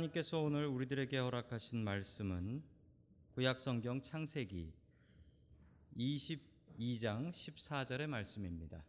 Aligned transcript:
하나님께서 0.00 0.40
오늘 0.40 0.66
우리들에게 0.66 1.16
허락하신 1.18 1.84
말씀은 1.84 2.62
구약성경 3.34 4.02
창세기 4.02 4.72
22장 5.96 7.30
14절의 7.30 8.06
말씀입니다. 8.06 8.84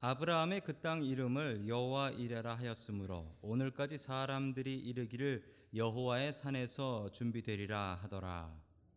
아브라함의 0.00 0.62
그 0.62 0.80
땅 0.80 1.04
이름을 1.04 1.68
여호와 1.68 2.10
이레라 2.10 2.56
하였으므로 2.56 3.36
오늘까지 3.42 3.98
사람들이 3.98 4.74
이르기를 4.74 5.44
여호와의 5.74 6.32
산에서 6.32 7.10
준비되리라 7.10 8.00
하더라. 8.02 8.52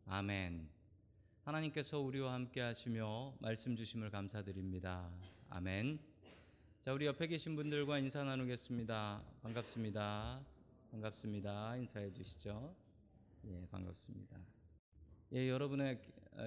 아멘. 0.06 0.68
하나님께서 1.44 2.00
우리와 2.00 2.34
함께 2.34 2.62
하시며 2.62 3.36
말씀 3.40 3.76
주심을 3.76 4.10
감사드립니다. 4.10 5.12
아멘. 5.50 6.00
자, 6.82 6.94
우리 6.94 7.06
옆에 7.06 7.28
계신 7.28 7.56
분들과 7.56 8.00
인사 8.00 8.24
나누겠습니다. 8.24 9.22
반갑습니다. 9.44 10.57
반갑습니다. 11.02 11.76
인사해 11.78 12.12
주시죠. 12.12 12.76
예, 13.46 13.68
반갑습니다. 13.70 14.36
예, 15.34 15.48
여러분의 15.50 16.02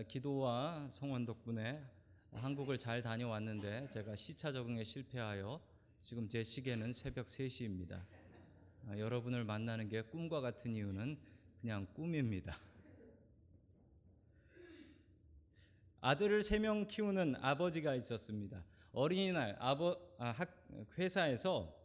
기도와 0.09 0.89
성원 0.91 1.25
덕분에 1.25 1.81
한국을 2.33 2.77
잘 2.77 3.01
다녀왔는데 3.01 3.91
제가 3.93 4.17
시차 4.17 4.51
적응에 4.51 4.83
실패하여 4.83 5.61
지금 6.01 6.29
제 6.29 6.43
시계는 6.43 6.93
새벽 6.93 7.27
3시입니다. 7.27 8.05
아, 8.89 8.99
여러분을 8.99 9.45
만나는 9.45 9.89
게 9.89 10.03
꿈과 10.03 10.41
같은 10.41 10.75
이유는 10.75 11.17
그냥 11.61 11.87
꿈입니다. 11.95 12.57
아들을 16.01 16.43
세 16.43 16.59
명 16.59 16.89
키우는 16.89 17.37
아버지가 17.37 17.95
있었습니다. 17.95 18.65
어린이날 18.93 19.57
아버 19.61 19.97
아, 20.19 20.31
학, 20.31 20.67
회사에서 20.99 21.79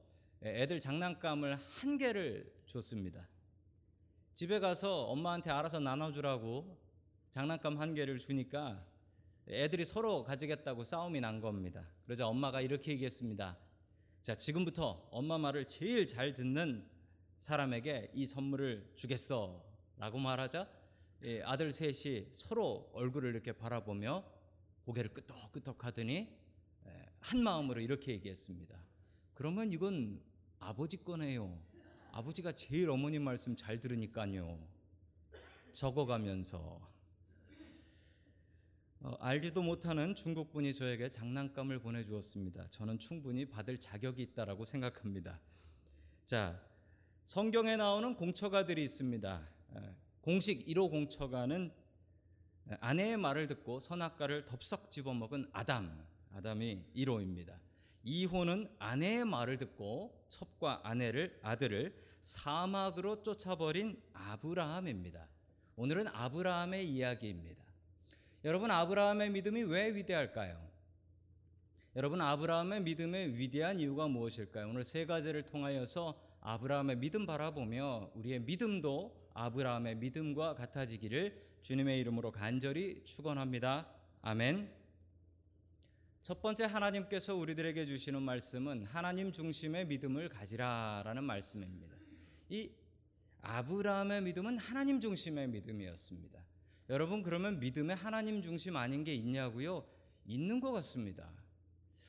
애들 0.46 0.80
장난감을 0.80 1.56
한 1.56 1.98
개를 1.98 2.54
줬습니다. 2.68 3.28
집에 4.34 4.60
가서 4.60 5.06
엄마한테 5.06 5.50
알아서 5.50 5.80
나눠주라고 5.80 6.78
장난감 7.32 7.80
한 7.80 7.96
개를 7.96 8.20
주니까 8.20 8.86
애들이 9.48 9.86
서로 9.86 10.24
가지겠다고 10.24 10.84
싸움이 10.84 11.20
난 11.20 11.40
겁니다. 11.40 11.88
그러자 12.06 12.28
엄마가 12.28 12.62
이렇게 12.62 12.92
얘기했습니다. 12.92 13.58
자, 14.22 14.36
지금부터 14.36 15.08
엄마 15.12 15.38
말을 15.38 15.68
제일 15.68 16.08
잘 16.08 16.34
듣는 16.34 16.88
사람에게 17.38 18.12
이 18.14 18.26
선물을 18.26 18.94
주겠어. 18.96 19.64
라고 19.98 20.18
말하자 20.18 20.68
예, 21.24 21.42
아들 21.44 21.72
셋이 21.72 22.30
서로 22.34 22.90
얼굴을 22.94 23.30
이렇게 23.32 23.54
바라보며 23.54 24.24
고개를 24.84 25.14
끄덕끄덕 25.14 25.86
하더니 25.86 26.28
예, 26.88 27.06
한 27.20 27.42
마음으로 27.42 27.82
이렇게 27.82 28.12
얘기했습니다. 28.14 28.78
그러면 29.34 29.72
이건 29.72 30.22
아버지 30.60 30.98
거네요. 30.98 31.58
아버지가 32.12 32.54
제일 32.54 32.90
어머님 32.90 33.24
말씀 33.24 33.56
잘 33.56 33.80
들으니까요. 33.80 34.60
적어가면서 35.74 36.80
어, 39.02 39.16
알지도 39.20 39.62
못하는 39.62 40.16
중국 40.16 40.52
분이 40.52 40.74
저에게 40.74 41.10
장난감을 41.10 41.80
보내주었습니다. 41.80 42.70
저는 42.70 42.98
충분히 42.98 43.46
받을 43.46 43.80
자격이 43.80 44.22
있다라고 44.24 44.66
생각합니다. 44.66 45.40
자, 46.26 46.60
성경에 47.24 47.76
나오는 47.76 48.16
공처가들이 48.16 48.84
있습니다. 48.84 49.48
공식 50.22 50.66
1호 50.66 50.90
공처가는 50.90 51.72
아내의 52.80 53.18
말을 53.18 53.48
듣고 53.48 53.80
선악과를 53.80 54.46
덥석 54.46 54.90
집어먹은 54.90 55.50
아담, 55.54 56.04
아담이 56.34 56.84
1호입니다. 56.96 57.60
2호는 58.06 58.70
아내의 58.80 59.26
말을 59.26 59.58
듣고 59.58 60.26
첩과 60.28 60.82
아내를 60.84 61.40
아들을 61.42 61.96
사막으로 62.22 63.24
쫓아버린 63.24 64.02
아브라함입니다. 64.14 65.28
오늘은 65.76 66.08
아브라함의 66.08 66.90
이야기입니다. 66.90 67.64
여러분 68.44 68.72
아브라함의 68.72 69.32
믿음이 69.32 69.64
왜 69.64 69.94
위대할까요? 69.94 70.66
여러분 71.96 72.22
아브라함의 72.22 72.82
믿음의 72.82 73.38
위대한 73.38 73.80
이유가 73.80 74.08
무엇일까요? 74.08 74.70
오늘 74.70 74.84
세 74.84 75.06
가지를 75.06 75.46
통하여서 75.46 76.20
아브라함의 76.42 76.98
믿음 76.98 77.26
바라보며 77.26 78.12
우리의 78.16 78.42
믿음도 78.42 79.16
아브라함의 79.34 79.96
믿음과 79.96 80.56
같아지기를 80.56 81.42
주님의 81.62 82.00
이름으로 82.02 82.32
간절히 82.32 83.04
축원합니다. 83.06 83.88
아멘. 84.22 84.75
첫 86.26 86.42
번째 86.42 86.64
하나님께서 86.64 87.36
우리들에게 87.36 87.86
주시는 87.86 88.20
말씀은 88.24 88.86
하나님 88.86 89.32
중심의 89.32 89.86
믿음을 89.86 90.28
가지라라는 90.28 91.24
말씀입니다. 91.24 91.96
이 92.50 92.72
아브라함의 93.44 94.24
믿음은 94.24 94.58
하나님 94.58 95.00
중심의 95.00 95.50
믿음이었습니다. 95.50 96.44
여러분 96.90 97.22
그러면 97.22 97.60
믿음에 97.60 97.94
하나님 97.94 98.42
중심 98.42 98.76
아닌 98.76 99.04
게 99.04 99.14
있냐고요? 99.14 99.86
있는 100.26 100.60
것 100.60 100.72
같습니다. 100.72 101.30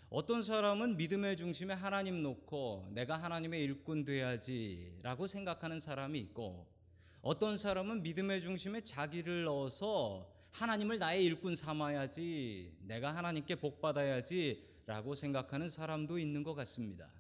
어떤 0.08 0.42
사람은 0.42 0.96
믿음의 0.96 1.36
중심에 1.36 1.74
하나님 1.74 2.22
놓고 2.22 2.92
내가 2.92 3.18
하나님의 3.22 3.62
일꾼 3.64 4.06
돼야지라고 4.06 5.26
생각하는 5.26 5.78
사람이 5.78 6.18
있고 6.20 6.66
어떤 7.20 7.58
사람은 7.58 8.02
믿음의 8.02 8.40
중심에 8.40 8.80
자기를 8.80 9.44
넣어서 9.44 10.34
하나님을 10.56 10.98
나의 10.98 11.22
일꾼 11.26 11.54
삼아야지 11.54 12.72
내가 12.80 13.14
하나님께 13.14 13.56
복 13.56 13.82
받아야지 13.82 14.66
라고 14.86 15.14
생각하는 15.14 15.68
사람도 15.68 16.18
있는 16.18 16.42
것 16.42 16.54
같습니다. 16.54 17.10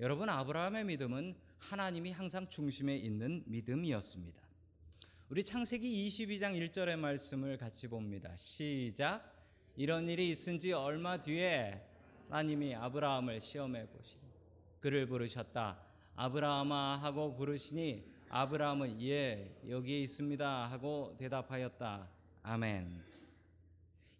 여러분 0.00 0.28
아브라함의 0.28 0.84
믿음은 0.86 1.36
하나님이 1.58 2.10
항상 2.10 2.48
중심에 2.48 2.96
있는 2.96 3.44
믿음이었습니다. 3.46 4.42
우리 5.28 5.44
창세기 5.44 6.08
22장 6.08 6.58
1절의 6.60 6.96
말씀을 6.96 7.56
같이 7.56 7.86
봅니다. 7.86 8.36
시작. 8.36 9.32
이런 9.76 10.08
일이 10.08 10.28
있은 10.30 10.58
지 10.58 10.72
얼마 10.72 11.20
뒤에 11.20 11.80
하나님이 12.30 12.74
아브라함을 12.74 13.40
시험해 13.40 13.86
보시니 13.90 14.22
그를 14.80 15.06
부르셨다. 15.06 15.80
아브라함아 16.16 16.96
하고 16.96 17.32
부르시니 17.36 18.10
아브라함은 18.28 19.00
예 19.02 19.56
여기에 19.68 20.00
있습니다 20.00 20.66
하고 20.66 21.14
대답하였다. 21.16 22.16
아멘. 22.48 23.02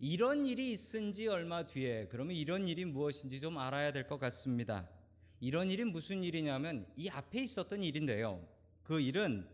이런 0.00 0.46
일이 0.46 0.72
있은 0.72 1.12
지 1.12 1.28
얼마 1.28 1.64
뒤에 1.64 2.08
그러면 2.08 2.34
이런 2.34 2.66
일이 2.66 2.84
무엇인지 2.84 3.38
좀 3.38 3.56
알아야 3.56 3.92
될 3.92 4.08
것 4.08 4.18
같습니다. 4.18 4.90
이런 5.38 5.70
일이 5.70 5.84
무슨 5.84 6.24
일이냐면 6.24 6.88
이 6.96 7.08
앞에 7.08 7.40
있었던 7.42 7.84
일인데요. 7.84 8.44
그 8.82 8.98
일은 9.00 9.48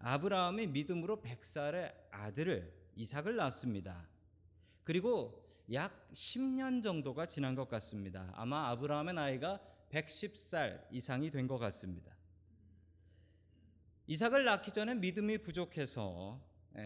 아브라함이 0.00 0.66
믿음으로 0.66 1.22
백살의 1.22 1.94
아들을 2.10 2.70
이삭을 2.96 3.36
낳았습니다. 3.36 4.06
그리고 4.84 5.42
약 5.72 6.10
10년 6.12 6.82
정도가 6.82 7.24
지난 7.24 7.54
것 7.54 7.70
같습니다. 7.70 8.30
아마 8.34 8.68
아브라함의 8.68 9.14
나이가 9.14 9.60
110살 9.90 10.84
이상이 10.90 11.30
된 11.30 11.48
것 11.48 11.56
같습니다. 11.56 12.14
이삭을 14.08 14.44
낳기 14.44 14.72
전에 14.72 14.94
믿음이 14.94 15.38
부족해서 15.38 16.38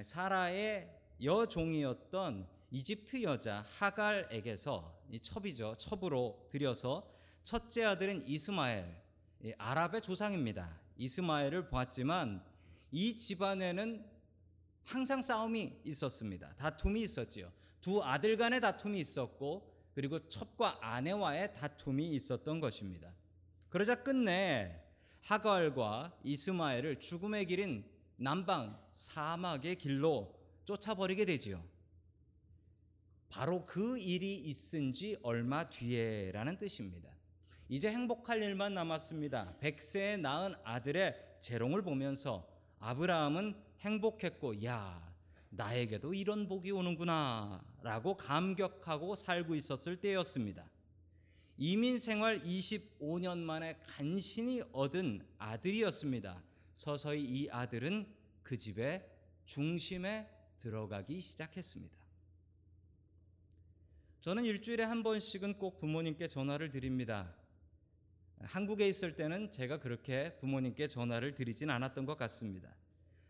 사라의 0.05 0.94
여종이었던 1.23 2.47
이집트 2.71 3.23
여자 3.23 3.65
하갈에게서 3.79 5.01
이 5.11 5.21
첩이죠. 5.21 5.75
첩으로 5.77 6.47
들여서 6.51 7.09
첫째 7.45 7.85
아들은 7.85 8.27
이스마엘, 8.27 9.03
아랍의 9.59 10.01
조상입니다. 10.01 10.81
이스마엘을 10.97 11.69
보았지만 11.69 12.43
이 12.91 13.17
집안에는 13.17 14.05
항상 14.85 15.23
싸움이 15.23 15.81
있었습니다. 15.85 16.55
다툼이 16.57 17.03
있었지요. 17.03 17.53
두 17.81 18.03
아들 18.03 18.37
간의 18.37 18.61
다툼이 18.61 18.99
있었고 18.99 19.73
그리고 19.95 20.29
첩과 20.29 20.79
아내와의 20.81 21.55
다툼이 21.55 22.15
있었던 22.15 22.61
것입니다. 22.61 23.15
그러자 23.69 24.03
끝내 24.03 24.81
하갈과 25.23 26.17
이스마엘을 26.25 27.01
죽음의 27.01 27.47
길인 27.47 27.85
남방 28.17 28.79
사막의 28.93 29.77
길로 29.77 30.44
쫓아버리게 30.65 31.25
되지요. 31.25 31.63
바로 33.29 33.67
그 33.67 33.99
일이 33.99 34.37
있은 34.37 34.93
지 34.93 35.17
얼마 35.23 35.69
뒤에라는 35.69 36.59
뜻입니다. 36.59 37.11
이제 37.69 37.91
행복할 37.91 38.43
일만 38.43 38.75
남았습니다. 38.75 39.57
백세에 39.59 40.17
낳은 40.19 40.55
아들의 40.63 41.39
재롱을 41.41 41.83
보면서 41.83 42.49
아브라함은 42.79 43.55
행복했고, 43.81 44.65
야, 44.65 45.13
나에게도 45.51 46.15
이런 46.15 46.47
복이 46.47 46.71
오는구나, 46.71 47.65
라고 47.83 48.17
감격하고 48.17 49.17
살고 49.17 49.55
있었을 49.55 49.97
때였습니다. 50.01 50.71
이민 51.57 51.99
생활 51.99 52.43
25년 52.43 53.39
만에 53.39 53.79
간신히 53.87 54.63
얻은 54.73 55.27
아들이었습니다. 55.39 56.43
서서히 56.75 57.23
이 57.23 57.49
아들은 57.51 58.07
그 58.43 58.57
집의 58.57 59.09
중심에 59.45 60.29
들어가기 60.65 61.21
시작했습니다. 61.21 61.95
저는 64.23 64.47
일주일에 64.47 64.83
한 64.83 65.03
번씩은 65.03 65.59
꼭 65.59 65.77
부모님께 65.77 66.27
전화를 66.29 66.71
드립니다. 66.71 67.35
한국에 68.41 68.89
있을 68.89 69.15
때는 69.15 69.53
제가 69.53 69.79
그렇게 69.79 70.37
부모님께 70.39 70.89
전화를 70.89 71.35
드리진 71.35 71.69
않았던 71.69 72.07
것 72.07 72.17
같습니다. 72.17 72.75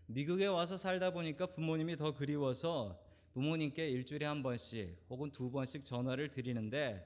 미국에 0.07 0.47
와서 0.47 0.77
살다 0.77 1.11
보니까 1.11 1.47
부모님이 1.47 1.97
더 1.97 2.15
그리워서 2.15 3.01
부모님께 3.33 3.91
일주일에 3.91 4.27
한 4.27 4.45
번씩 4.45 4.97
혹은 5.11 5.33
두 5.33 5.51
번씩 5.51 5.85
전화를 5.85 6.31
드리는데 6.31 7.05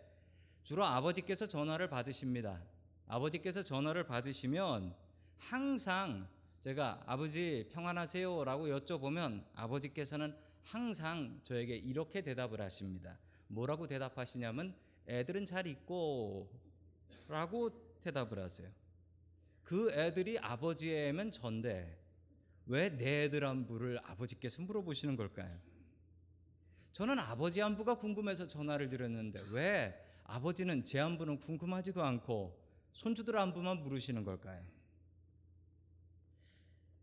주로 0.63 0.85
아버지께서 0.85 1.47
전화를 1.47 1.89
받으십니다. 1.89 2.63
아버지께서 3.07 3.63
전화를 3.63 4.05
받으시면 4.05 4.95
항상 5.39 6.29
제가 6.61 7.03
아버지 7.07 7.69
평안하세요 7.73 8.45
라고 8.45 8.67
여쭤보면 8.67 9.45
아버지께서는 9.55 10.35
항상 10.63 11.39
저에게 11.43 11.77
이렇게 11.77 12.21
대답을 12.21 12.61
하십니다. 12.61 13.19
뭐라고 13.47 13.87
대답하시냐면 13.87 14.75
애들은 15.07 15.47
잘 15.47 15.67
있고 15.67 16.51
라고 17.29 17.71
대답을 18.01 18.39
하세요. 18.39 18.69
그 19.63 19.91
애들이 19.93 20.39
아버지의 20.39 21.09
애면 21.09 21.31
전데 21.31 21.97
왜 22.67 22.91
내 22.91 23.25
애들 23.25 23.45
안부를 23.45 23.99
아버지께서 24.05 24.61
물어보시는 24.63 25.17
걸까요? 25.17 25.59
저는 26.93 27.19
아버지 27.19 27.63
안부가 27.63 27.95
궁금해서 27.95 28.47
전화를 28.47 28.91
드렸는데 28.91 29.43
왜 29.51 29.95
아버지는 30.25 30.85
제 30.85 30.99
안부는 31.01 31.39
궁금하지도 31.39 32.03
않고 32.03 32.59
손주들 32.93 33.39
안부만 33.39 33.83
물으시는 33.83 34.25
걸까요? 34.25 34.63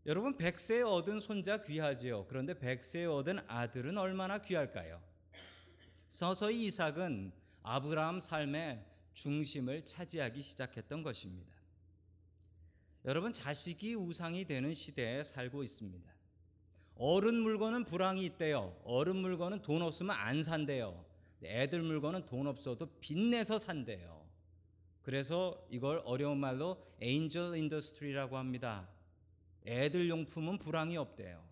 여러분 0.06 0.36
백세에 0.36 0.82
얻은 0.82 1.18
손자 1.18 1.64
귀하지요. 1.64 2.26
그런데 2.28 2.56
백세에 2.56 3.06
얻은 3.06 3.40
아들은 3.48 3.98
얼마나 3.98 4.38
귀할까요? 4.38 5.02
서서히 6.08 6.66
이삭은 6.66 7.32
아브라함 7.64 8.20
삶의 8.20 8.86
중심을 9.14 9.84
차지하기 9.84 10.40
시작했던 10.42 11.02
것입니다. 11.02 11.52
여러분 13.04 13.32
자식이 13.32 13.96
우상이 13.96 14.44
되는 14.44 14.72
시대에 14.74 15.24
살고 15.24 15.64
있습니다. 15.64 16.08
어른 16.94 17.34
물건은 17.34 17.82
불황이 17.82 18.24
있대요. 18.26 18.80
어른 18.84 19.16
물건은 19.16 19.62
돈 19.62 19.82
없으면 19.82 20.14
안 20.14 20.44
산대요. 20.44 21.04
애들 21.42 21.82
물건은 21.82 22.26
돈 22.26 22.46
없어도 22.46 22.86
빚내서 23.00 23.58
산대요. 23.58 24.24
그래서 25.02 25.66
이걸 25.68 26.00
어려운 26.04 26.38
말로 26.38 26.80
angel 27.00 27.56
industry라고 27.56 28.38
합니다. 28.38 28.88
애들 29.66 30.08
용품은 30.08 30.58
불황이 30.58 30.96
없대요. 30.96 31.44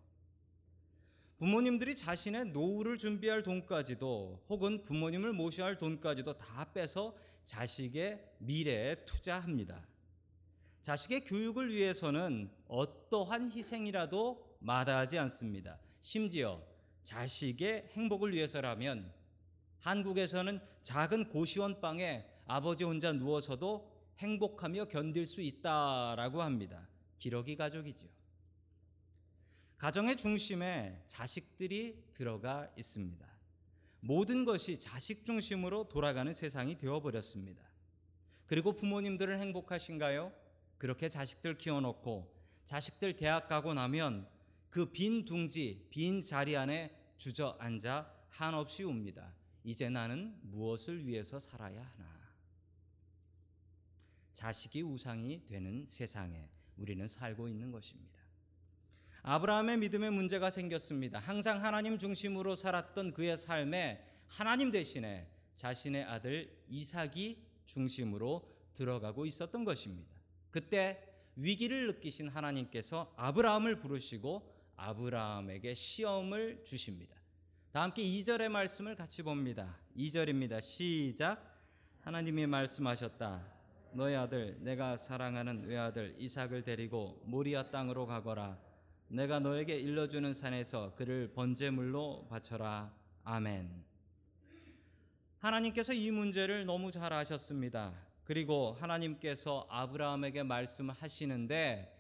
부모님들이 1.37 1.97
자신의 1.97 2.47
노후를 2.47 2.97
준비할 2.97 3.43
돈까지도 3.43 4.45
혹은 4.49 4.83
부모님을 4.83 5.33
모셔야 5.33 5.67
할 5.67 5.79
돈까지도 5.79 6.39
다 6.39 6.73
빼서 6.73 7.17
자식의 7.45 8.25
미래에 8.39 9.05
투자합니다. 9.05 9.87
자식의 10.83 11.25
교육을 11.25 11.73
위해서는 11.73 12.51
어떠한 12.69 13.53
희생이라도 13.53 14.59
마다하지 14.61 15.19
않습니다. 15.19 15.79
심지어 16.01 16.63
자식의 17.03 17.91
행복을 17.93 18.33
위해서라면 18.33 19.13
한국에서는 19.81 20.61
작은 20.83 21.29
고시원 21.29 21.81
방에 21.81 22.25
아버지 22.47 22.85
혼자 22.85 23.13
누워서도 23.13 23.93
행복하며 24.19 24.87
견딜 24.87 25.27
수 25.27 25.41
있다라고 25.41 26.43
합니다. 26.43 26.89
기러기 27.25 27.57
가족이죠. 27.57 28.07
가정의 29.79 30.15
중심에 30.15 31.03
자식들이 31.07 32.05
들어가 32.13 32.71
있습니다. 32.77 33.27
모든 34.01 34.45
것이 34.45 34.79
자식 34.79 35.25
중심으로 35.25 35.89
돌아가는 35.89 36.31
세상이 36.35 36.77
되어버렸습니다. 36.77 37.65
그리고 38.45 38.75
부모님들은 38.75 39.41
행복하신가요? 39.41 40.35
그렇게 40.77 41.09
자식들 41.09 41.57
키워놓고 41.57 42.31
자식들 42.67 43.17
대학 43.17 43.49
가고 43.49 43.73
나면 43.73 44.29
그 44.69 44.93
빈 44.93 45.25
둥지, 45.25 45.87
빈 45.89 46.21
자리 46.21 46.59
안에 46.59 46.95
주저앉아 47.17 48.13
한없이 48.29 48.85
웁니다. 48.85 49.35
이제 49.65 49.89
나는 49.89 50.39
무엇을 50.43 51.07
위해서 51.07 51.41
살아야 51.41 51.83
하나? 51.83 52.35
자식이 54.35 54.83
우상이 54.83 55.47
되는 55.47 55.87
세상에 55.87 56.51
우리는 56.77 57.07
살고 57.07 57.49
있는 57.49 57.71
것입니다. 57.71 58.21
아브라함의 59.23 59.79
믿음에 59.79 60.11
문제가 60.11 60.51
생겼습니다. 60.51 61.19
항상 61.19 61.65
하나님 61.65 61.99
중심으로 61.99 62.57
살았던 62.57 63.15
그의 63.15 63.37
삶에 63.39 64.05
하나님 64.27 64.71
대신에 64.71 65.27
자신의 65.55 66.05
아들 66.05 66.55
이삭이 66.69 67.39
중심으로 67.65 68.53
들어가고 68.75 69.25
있었던 69.25 69.65
것입니다. 69.65 70.11
그때 70.51 71.03
위기를 71.37 71.87
느끼신 71.87 72.29
하나님께서 72.29 73.13
아브라함을 73.17 73.81
부르시고 73.81 74.53
아브라함에게 74.77 75.75
시험을 75.75 76.65
주십니다. 76.65 77.17
다 77.73 77.83
함께 77.83 78.03
2절의 78.03 78.51
말씀을 78.51 78.95
같이 78.95 79.23
봅니다. 79.23 79.77
2절입니다. 79.97 80.61
시작. 80.61 81.61
하나님이 82.03 82.47
말씀하셨다. 82.47 83.54
너의 83.95 84.17
아들 84.17 84.57
내가 84.61 84.97
사랑하는 84.97 85.67
외아들 85.67 86.17
이삭을 86.19 86.65
데리고 86.65 87.23
모리아 87.27 87.71
땅으로 87.71 88.07
가거라. 88.07 88.59
내가 89.07 89.39
너에게 89.39 89.77
일러주는 89.77 90.33
산에서 90.35 90.97
그를 90.97 91.33
번제물로 91.33 92.27
바쳐라. 92.29 92.93
아멘. 93.23 93.85
하나님께서 95.39 95.93
이 95.93 96.11
문제를 96.11 96.67
너무 96.67 96.91
잘 96.91 97.13
아셨습니다. 97.13 97.95
그리고 98.25 98.77
하나님께서 98.81 99.69
아브라함에게 99.71 100.43
말씀하시는데 100.43 101.97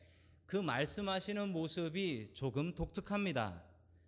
그 0.46 0.56
말씀하시는 0.56 1.48
모습이 1.50 2.30
조금 2.32 2.74
독특합니다. 2.74 3.62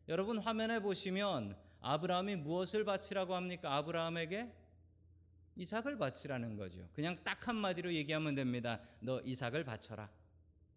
여러분 0.09 0.39
화면에 0.39 0.81
보시면 0.81 1.56
아브라함이 1.81 2.37
무엇을 2.37 2.85
바치라고 2.85 3.37
합니까? 3.37 3.77
아브라함에게 3.77 4.53
이삭을 5.56 5.97
바치라는 5.99 6.56
거죠. 6.56 6.88
그냥 6.93 7.19
딱 7.25 7.49
한마디로 7.49 7.93
얘기하면 7.94 8.35
됩니다. 8.35 8.81
너 9.00 9.20
이삭을 9.23 9.64
바쳐라. 9.64 10.08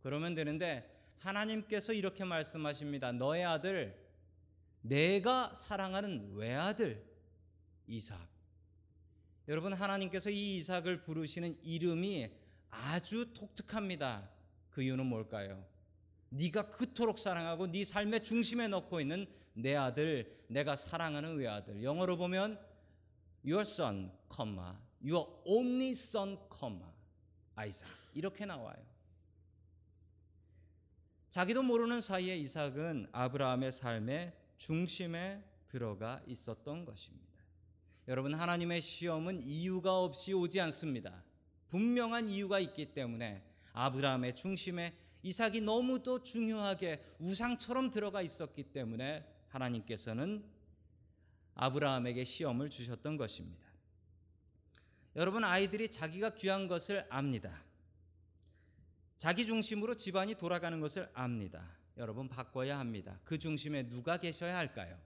그러면 0.02 0.34
되는데 0.34 0.90
하나님께서 1.20 1.94
이렇게 1.94 2.24
말씀하십니다. 2.24 3.12
너의 3.12 3.46
아들, 3.46 3.96
내가 4.82 5.54
사랑하는 5.54 6.34
외아들, 6.36 7.06
이삭. 7.88 8.18
여러분, 9.50 9.74
하나님께서 9.74 10.30
이 10.30 10.58
이삭을 10.58 11.02
부르시는 11.02 11.58
이름이 11.64 12.32
아주 12.70 13.34
독특합니다. 13.34 14.30
그 14.70 14.82
이유는 14.82 15.06
뭘까요? 15.06 15.66
네가 16.30 16.70
그토록 16.70 17.20
사랑하고 17.20 17.72
네 17.72 17.84
삶의 17.84 18.24
중심에 18.24 18.68
넣고 18.68 19.02
있는 19.02 19.26
내 19.54 19.76
아들, 19.76 20.40
내가 20.48 20.76
사랑하는 20.76 21.36
외아들. 21.36 21.84
영어로 21.84 22.18
보면 22.18 22.60
your 23.46 23.62
son, 23.62 24.12
your 25.04 25.28
only 25.46 25.92
son, 25.92 26.38
Isaac. 27.56 27.94
이렇게 28.14 28.46
나와요. 28.46 28.78
자기도 31.30 31.62
모르는 31.62 32.02
사이에 32.02 32.38
이삭은 32.38 33.08
아브라함의 33.12 33.72
삶의 33.72 34.34
중심에 34.58 35.44
들어가 35.68 36.22
있었던 36.26 36.86
것입니다. 36.86 37.30
여러분, 38.08 38.34
하나님의 38.34 38.82
시험은 38.82 39.44
이유가 39.44 40.00
없이 40.00 40.34
오지 40.34 40.60
않습니다. 40.62 41.24
분명한 41.68 42.30
이유가 42.30 42.60
있기 42.60 42.94
때문에 42.94 43.44
아브라함의 43.74 44.36
중심에 44.36 44.98
이삭이 45.22 45.62
너무도 45.62 46.24
중요하게 46.24 47.04
우상처럼 47.20 47.92
들어가 47.92 48.22
있었기 48.22 48.64
때문에 48.64 49.24
하나님께서는 49.50 50.44
아브라함에게 51.62 52.24
시험을 52.24 52.70
주셨던 52.70 53.18
것입니다. 53.18 53.68
여러분, 55.16 55.44
아이들이 55.44 55.90
자기가 55.90 56.36
귀한 56.36 56.68
것을 56.68 57.06
압니다. 57.10 57.62
자기 59.18 59.46
중심으로 59.46 59.96
집안이 59.96 60.36
돌아가는 60.36 60.80
것을 60.80 61.10
압니다. 61.14 61.78
여러분 61.98 62.30
바꿔야 62.30 62.80
합니다. 62.80 63.20
그 63.26 63.38
중심에 63.38 63.90
누가 63.90 64.16
계셔야 64.16 64.56
할까요? 64.56 64.98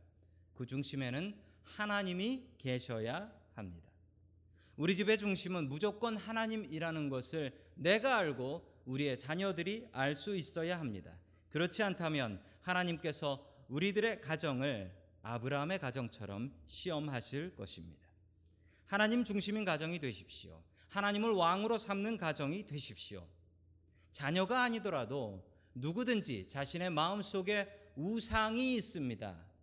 그 0.54 0.68
중심에는 0.68 1.36
하나님이 1.64 2.50
계셔야 2.60 3.34
합니다. 3.56 3.90
우리 4.76 4.96
집의 4.96 5.18
중심은 5.18 5.68
무조건 5.70 6.16
하나님이라는 6.18 7.10
것을 7.10 7.52
내가 7.74 8.18
알고 8.18 8.64
우리의 8.86 9.18
자녀들이 9.18 9.88
알 9.92 10.16
수 10.16 10.36
있어야 10.36 10.80
합니다. 10.80 11.18
그렇지 11.50 11.82
않다면 11.82 12.40
하나님께서 12.62 13.44
우리들의 13.70 14.22
가정을 14.22 15.03
아브라함의 15.24 15.80
가정처럼 15.80 16.54
시험하실 16.66 17.56
것입니다. 17.56 18.08
하나님 18.86 19.24
중심인 19.24 19.66
가정이 19.66 20.00
되십시오. 20.00 20.62
하나님을 20.90 21.32
왕으로 21.32 21.78
삼는 21.78 22.18
가정이 22.18 22.66
되십시오. 22.66 23.28
자녀가 24.12 24.64
아니더라도 24.64 25.44
누구든지 25.74 26.48
자신의 26.48 26.92
마음 26.92 27.22
속에 27.22 27.68
우상이 27.96 28.76
있습니다. 28.76 29.54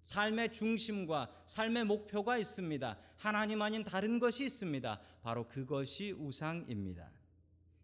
삶의 0.00 0.52
중심과 0.52 1.42
삶의 1.46 1.84
목표가 1.84 2.38
있습니다. 2.38 2.98
하나님 3.16 3.60
아닌 3.60 3.84
다른 3.84 4.18
것이 4.18 4.44
있습니다. 4.44 5.00
바로 5.22 5.46
그것이 5.48 6.12
우상입니다. 6.12 7.10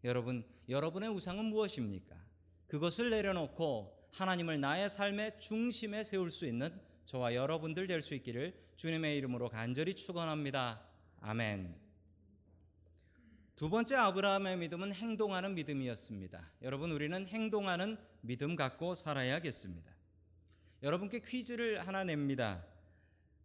여러분, 0.05 0.47
여러분의 0.69 1.11
우상은 1.11 1.47
무엇입니까? 1.47 2.17
그것을 2.69 3.11
내려놓고 3.11 4.09
하나님을 4.13 4.61
나의 4.61 4.89
삶의 4.89 5.41
중심에 5.41 6.05
세울 6.05 6.31
수 6.31 6.47
있는 6.47 6.71
저와 7.05 7.35
여러분들 7.35 7.87
될 7.87 8.03
수 8.03 8.15
있기를 8.15 8.55
주님의 8.77 9.17
이름으로 9.19 9.49
간절히 9.49 9.95
축원합니다. 9.95 10.83
아멘. 11.21 11.75
두 13.57 13.71
번째 13.71 13.97
아브라함의 13.97 14.59
믿음은 14.59 14.93
행동하는 14.93 15.55
믿음이었습니다. 15.55 16.53
여러분 16.63 16.91
우리는 16.91 17.27
행동하는 17.27 17.97
믿음 18.21 18.57
갖고 18.57 18.95
살아야겠습니다. 18.95 19.93
여러분께 20.83 21.21
퀴즈를 21.21 21.87
하나 21.87 22.05
냅니다. 22.05 22.65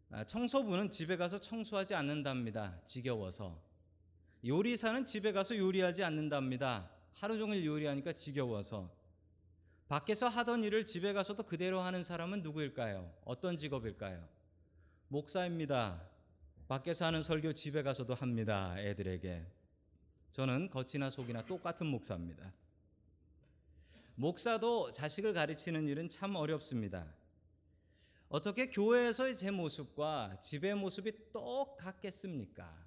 아, 0.09 0.23
청소부는 0.23 0.89
집에 0.89 1.15
가서 1.15 1.39
청소하지 1.39 1.93
않는답니다. 1.95 2.81
지겨워서. 2.83 3.61
요리사는 4.45 5.05
집에 5.05 5.31
가서 5.31 5.55
요리하지 5.55 6.03
않는답니다. 6.03 6.89
하루 7.13 7.37
종일 7.37 7.65
요리하니까 7.65 8.13
지겨워서. 8.13 8.98
밖에서 9.89 10.27
하던 10.27 10.63
일을 10.63 10.85
집에 10.85 11.13
가서도 11.13 11.41
그대로 11.43 11.81
하는 11.81 12.03
사람은 12.03 12.43
누구일까요? 12.43 13.11
어떤 13.25 13.57
직업일까요? 13.57 14.29
목사입니다. 15.07 16.07
밖에서 16.67 17.05
하는 17.05 17.23
설교 17.23 17.53
집에 17.53 17.81
가서도 17.81 18.13
합니다. 18.13 18.75
애들에게. 18.77 19.47
저는 20.29 20.69
겉이나 20.69 21.09
속이나 21.09 21.43
똑같은 21.43 21.87
목사입니다. 21.87 22.53
목사도 24.13 24.91
자식을 24.91 25.33
가르치는 25.33 25.87
일은 25.87 26.07
참 26.07 26.35
어렵습니다. 26.35 27.11
어떻게 28.27 28.69
교회에서의 28.69 29.35
제 29.35 29.49
모습과 29.49 30.39
집의 30.39 30.75
모습이 30.75 31.31
똑같겠습니까? 31.33 32.77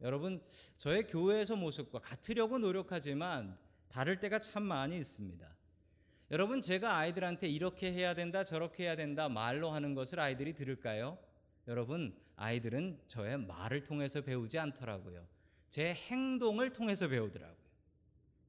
여러분, 0.00 0.42
저의 0.76 1.06
교회에서 1.06 1.54
모습과 1.54 2.00
같으려고 2.00 2.58
노력하지만 2.58 3.56
다를 3.86 4.18
때가 4.18 4.40
참 4.40 4.64
많이 4.64 4.98
있습니다. 4.98 5.53
여러분, 6.34 6.60
제가 6.60 6.96
아이들한테 6.96 7.46
이렇게 7.46 7.92
해야 7.92 8.12
된다, 8.12 8.42
저렇게 8.42 8.82
해야 8.82 8.96
된다 8.96 9.28
말로 9.28 9.70
하는 9.70 9.94
것을 9.94 10.18
아이들이 10.18 10.52
들을까요? 10.52 11.16
여러분, 11.68 12.12
아이들은 12.34 12.98
저의 13.06 13.38
말을 13.38 13.84
통해서 13.84 14.20
배우지 14.20 14.58
않더라고요. 14.58 15.24
제 15.68 15.94
행동을 15.94 16.72
통해서 16.72 17.06
배우더라고요. 17.06 17.56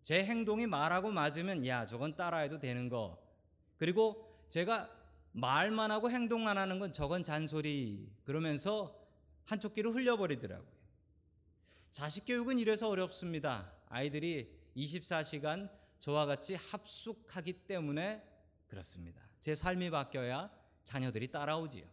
제 0.02 0.26
행동이 0.26 0.66
말하고 0.66 1.12
맞으면 1.12 1.68
야, 1.68 1.86
저건 1.86 2.16
따라해도 2.16 2.58
되는 2.58 2.90
거. 2.90 3.22
그리고 3.78 4.36
제가 4.48 4.90
말만 5.34 5.92
하고 5.92 6.10
행동 6.10 6.48
안 6.48 6.58
하는 6.58 6.80
건 6.80 6.92
저건 6.92 7.22
잔소리. 7.22 8.10
그러면서 8.24 9.00
한쪽 9.44 9.76
귀로 9.76 9.92
흘려버리더라고요. 9.92 10.76
자식 11.92 12.26
교육은 12.26 12.58
이래서 12.58 12.90
어렵습니다. 12.90 13.72
아이들이 13.90 14.50
24시간 14.76 15.70
저와 16.00 16.26
같이 16.26 16.56
합숙하기 16.56 17.54
때문에 17.68 18.24
그렇습니다. 18.68 19.22
제 19.40 19.56
삶이 19.56 19.90
바뀌어야 19.90 20.52
자녀들이 20.84 21.32
따라오지요. 21.32 21.86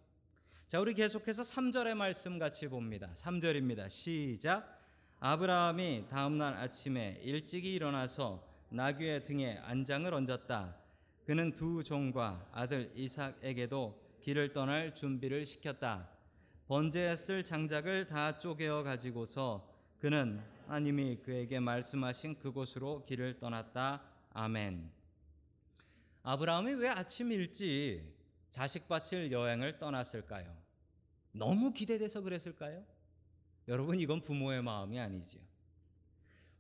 자, 0.67 0.81
우리 0.81 0.95
계속해서 0.95 1.43
3절의 1.43 1.95
말씀 1.95 2.39
같이 2.39 2.67
봅니다. 2.69 3.13
3절입니다. 3.15 3.89
시작. 3.91 4.81
아브라함이 5.21 6.07
다음 6.11 6.39
날 6.39 6.55
아침에 6.55 7.21
일찍이 7.23 7.75
일어나서 7.75 8.47
나귀의 8.71 9.25
등에 9.25 9.59
안장을 9.59 10.13
얹었다. 10.13 10.77
그는 11.25 11.55
두 11.55 11.85
종과 11.85 12.49
아들 12.53 12.91
이삭에게도 12.97 14.19
길을 14.23 14.53
떠날 14.53 14.95
준비를 14.95 15.45
시켰다. 15.45 16.09
번제에 16.67 17.17
쓸 17.17 17.45
장작을 17.45 18.07
다 18.07 18.39
쪼개어 18.39 18.83
가지고서 18.83 19.72
그는 20.03 20.43
하나님이 20.67 21.19
그에게 21.23 21.61
말씀하신 21.61 22.41
그곳으로 22.41 23.05
길을 23.07 23.39
떠났다. 23.39 24.03
아멘. 24.31 24.91
아브라함이 26.25 26.75
왜 26.75 26.89
아침 26.89 27.31
일찍 27.31 28.03
자식 28.51 28.89
바칠 28.89 29.31
여행을 29.31 29.79
떠났을까요? 29.79 30.61
너무 31.31 31.73
기대돼서 31.73 32.21
그랬을까요? 32.21 32.85
여러분 33.69 34.01
이건 34.01 34.23
부모의 34.23 34.61
마음이 34.65 34.99
아니지요. 34.99 35.41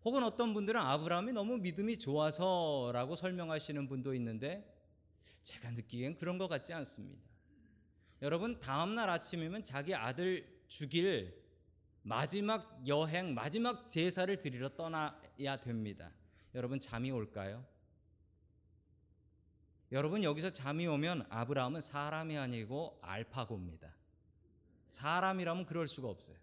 혹은 0.05 0.23
어떤 0.23 0.55
분들은 0.55 0.81
아브라함이 0.81 1.33
너무 1.33 1.57
믿음이 1.57 1.99
좋아서라고 1.99 3.17
설명하시는 3.17 3.89
분도 3.89 4.15
있는데 4.15 4.73
제가 5.43 5.73
느끼기엔 5.73 6.17
그런 6.17 6.39
것 6.39 6.47
같지 6.47 6.73
않습니다. 6.75 7.25
여러분 8.23 8.61
다음 8.61 8.95
날 8.95 9.11
아침이면 9.11 9.65
자기 9.65 9.97
아들 9.97 10.63
죽일 10.69 11.42
마지막 12.03 12.83
여행, 12.87 13.35
마지막 13.35 13.89
제사를 13.89 14.37
드리러 14.39 14.71
떠나야 14.71 15.61
됩니다. 15.63 16.11
여러분 16.55 16.81
잠이 16.81 17.11
올까요? 17.11 17.65
여러분 19.93 20.25
여기서 20.25 20.51
잠이 20.51 20.87
오면 20.87 21.27
아브라함은 21.29 21.81
사람이 21.81 22.37
아니고 22.37 22.99
알파고입니다. 23.03 23.95
사람이라면 24.87 25.67
그럴 25.67 25.87
수가 25.87 26.09
없어요. 26.09 26.37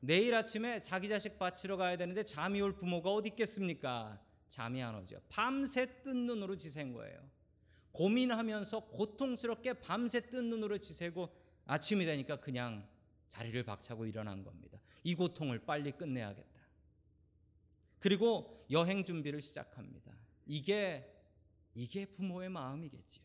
내일 0.00 0.34
아침에 0.34 0.80
자기 0.80 1.08
자식 1.08 1.38
바치러 1.38 1.76
가야 1.76 1.96
되는데 1.96 2.24
잠이 2.24 2.60
올 2.60 2.76
부모가 2.76 3.12
어디 3.12 3.30
있겠습니까? 3.30 4.20
잠이 4.48 4.82
안 4.82 4.94
오죠. 4.96 5.20
밤새 5.28 6.02
뜬 6.02 6.26
눈으로 6.26 6.56
지샌 6.56 6.92
거예요. 6.92 7.18
고민하면서 7.92 8.80
고통스럽게 8.90 9.74
밤새 9.74 10.20
뜬 10.20 10.50
눈으로 10.50 10.78
지새고 10.78 11.34
아침이 11.66 12.04
되니까 12.04 12.36
그냥 12.36 12.86
자리를 13.28 13.62
박차고 13.62 14.06
일어난 14.06 14.42
겁니다. 14.42 14.78
이 15.04 15.14
고통을 15.14 15.60
빨리 15.60 15.92
끝내야겠다. 15.92 16.58
그리고 18.00 18.66
여행 18.70 19.04
준비를 19.04 19.40
시작합니다. 19.40 20.12
이게 20.46 21.14
이게 21.74 22.06
부모의 22.06 22.48
마음이겠지요. 22.48 23.24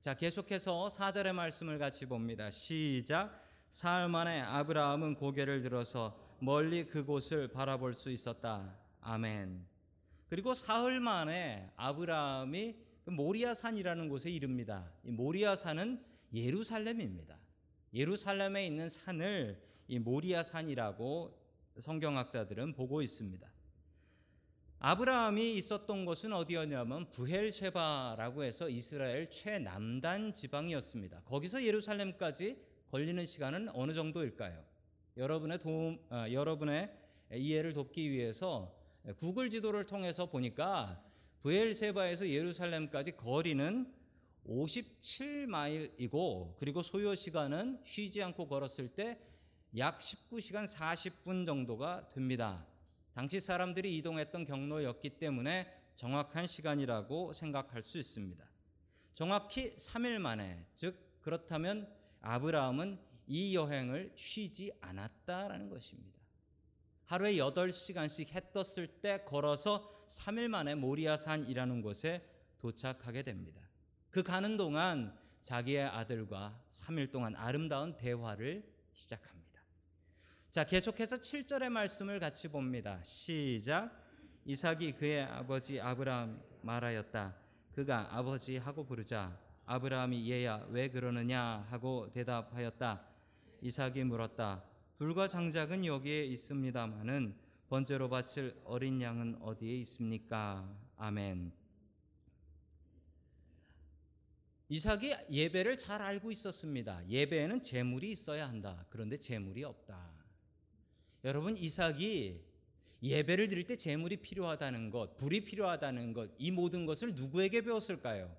자, 0.00 0.14
계속해서 0.14 0.88
4절의 0.88 1.32
말씀을 1.32 1.78
같이 1.78 2.06
봅니다. 2.06 2.50
시작. 2.50 3.44
사흘 3.70 4.08
만에 4.08 4.40
아브라함은 4.40 5.16
고개를 5.16 5.62
들어서 5.62 6.16
멀리 6.40 6.86
그곳을 6.86 7.48
바라볼 7.48 7.94
수 7.94 8.10
있었다. 8.10 8.78
아멘. 9.00 9.66
그리고 10.28 10.54
사흘 10.54 11.00
만에 11.00 11.72
아브라함이 11.76 12.76
그 13.04 13.10
모리아산이라는 13.10 14.08
곳에 14.08 14.30
이릅니다. 14.30 14.92
이 15.04 15.10
모리아산은 15.10 16.04
예루살렘입니다. 16.32 17.38
예루살렘에 17.96 18.66
있는 18.66 18.90
산을 18.90 19.58
이 19.88 19.98
모리아 19.98 20.42
산이라고 20.42 21.34
성경학자들은 21.78 22.74
보고 22.74 23.00
있습니다. 23.00 23.50
아브라함이 24.78 25.54
있었던 25.54 26.04
곳은 26.04 26.34
어디였냐면 26.34 27.10
부헬셰바라고 27.10 28.44
해서 28.44 28.68
이스라엘 28.68 29.30
최남단 29.30 30.34
지방이었습니다. 30.34 31.22
거기서 31.22 31.64
예루살렘까지 31.64 32.58
걸리는 32.90 33.24
시간은 33.24 33.70
어느 33.72 33.94
정도일까요? 33.94 34.62
여러분의 35.16 35.58
도움, 35.58 35.98
아, 36.10 36.30
여러분의 36.30 36.92
이해를 37.32 37.72
돕기 37.72 38.10
위해서 38.10 38.76
구글 39.16 39.48
지도를 39.48 39.86
통해서 39.86 40.26
보니까 40.26 41.02
부엘세바에서 41.40 42.28
예루살렘까지 42.28 43.12
거리는 43.12 43.90
57마일이고 44.48 46.56
그리고 46.56 46.82
소요 46.82 47.14
시간은 47.14 47.80
쉬지 47.84 48.22
않고 48.22 48.48
걸었을 48.48 48.88
때 48.88 49.18
약 49.76 49.98
19시간 49.98 50.66
40분 50.66 51.44
정도가 51.44 52.08
됩니다. 52.08 52.66
당시 53.12 53.40
사람들이 53.40 53.96
이동했던 53.98 54.46
경로였기 54.46 55.18
때문에 55.18 55.70
정확한 55.94 56.46
시간이라고 56.46 57.34
생각할 57.34 57.82
수 57.82 57.98
있습니다. 57.98 58.42
정확히 59.12 59.76
3일 59.76 60.18
만에 60.18 60.64
즉 60.74 61.20
그렇다면 61.20 61.92
아브라함은 62.22 62.98
이 63.26 63.54
여행을 63.54 64.12
쉬지 64.16 64.72
않았다라는 64.80 65.68
것입니다. 65.68 66.18
하루에 67.04 67.34
8시간씩 67.34 68.28
해 68.28 68.40
떴을 68.52 68.88
때 69.02 69.24
걸어서 69.24 70.06
3일 70.08 70.48
만에 70.48 70.74
모리아산이라는 70.74 71.82
곳에 71.82 72.26
도착하게 72.58 73.22
됩니다. 73.22 73.60
그 74.16 74.22
가는 74.22 74.56
동안 74.56 75.14
자기의 75.42 75.82
아들과 75.88 76.58
3일 76.70 77.10
동안 77.10 77.36
아름다운 77.36 77.98
대화를 77.98 78.66
시작합니다. 78.94 79.60
자, 80.48 80.64
계속해서 80.64 81.18
7절의 81.18 81.68
말씀을 81.68 82.18
같이 82.18 82.48
봅니다. 82.48 82.98
시작. 83.02 83.90
이삭이 84.46 84.92
그의 84.92 85.24
아버지 85.24 85.78
아브라함 85.78 86.42
말하였다. 86.62 87.36
그가 87.74 88.08
아버지 88.16 88.56
하고 88.56 88.86
부르자 88.86 89.38
아브라함이 89.66 90.30
얘야 90.30 90.66
왜 90.70 90.88
그러느냐 90.88 91.66
하고 91.68 92.10
대답하였다. 92.10 93.06
이삭이 93.60 94.04
물었다. 94.04 94.64
불과 94.96 95.28
장작은 95.28 95.84
여기에 95.84 96.24
있습니다마는 96.24 97.36
번제로 97.68 98.08
바칠 98.08 98.58
어린 98.64 99.02
양은 99.02 99.42
어디에 99.42 99.76
있습니까? 99.80 100.74
아멘. 100.96 101.65
이삭이 104.68 105.14
예배를 105.30 105.76
잘 105.76 106.02
알고 106.02 106.32
있었습니다. 106.32 107.08
예배에는 107.08 107.62
재물이 107.62 108.10
있어야 108.10 108.48
한다. 108.48 108.84
그런데 108.90 109.16
재물이 109.16 109.62
없다. 109.62 110.10
여러분 111.24 111.56
이삭이 111.56 112.40
예배를 113.02 113.48
드릴 113.48 113.66
때 113.66 113.76
재물이 113.76 114.16
필요하다는 114.18 114.90
것, 114.90 115.16
불이 115.16 115.44
필요하다는 115.44 116.12
것, 116.12 116.30
이 116.38 116.50
모든 116.50 116.86
것을 116.86 117.14
누구에게 117.14 117.60
배웠을까요? 117.60 118.34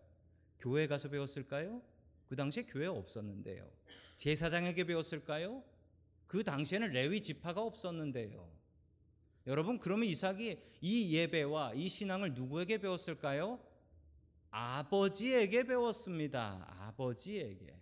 교회 0.60 0.88
가서 0.88 1.10
배웠을까요? 1.10 1.81
그 2.27 2.36
당시에 2.36 2.63
교회 2.63 2.88
없었는데요. 2.88 3.69
제사장에게 4.17 4.84
배웠을까요? 4.84 5.63
그 6.25 6.43
당시에는 6.43 6.91
레위 6.91 7.22
지파가 7.22 7.62
없었는데요. 7.62 8.51
여러분 9.46 9.79
그러면 9.79 10.10
이삭이 10.10 10.60
이 10.81 11.15
예배와 11.15 11.75
이 11.75 11.88
신앙을 11.88 12.34
누구에게 12.34 12.79
배웠을까요? 12.79 13.62
아버지에게 14.57 15.63
배웠습니다. 15.65 16.65
아버지에게. 16.79 17.79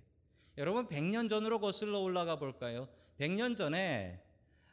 여러분 0.57 0.87
100년 0.87 1.29
전으로 1.29 1.59
거슬러 1.59 1.99
올라가 1.99 2.37
볼까요? 2.37 2.89
100년 3.17 3.55
전에 3.55 4.21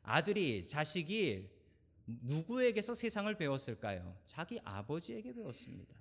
아들이 0.03 0.67
자식이 0.67 1.49
누구에게서 2.07 2.95
세상을 2.95 3.33
배웠을까요? 3.37 4.17
자기 4.25 4.59
아버지에게 4.65 5.33
배웠습니다. 5.33 5.95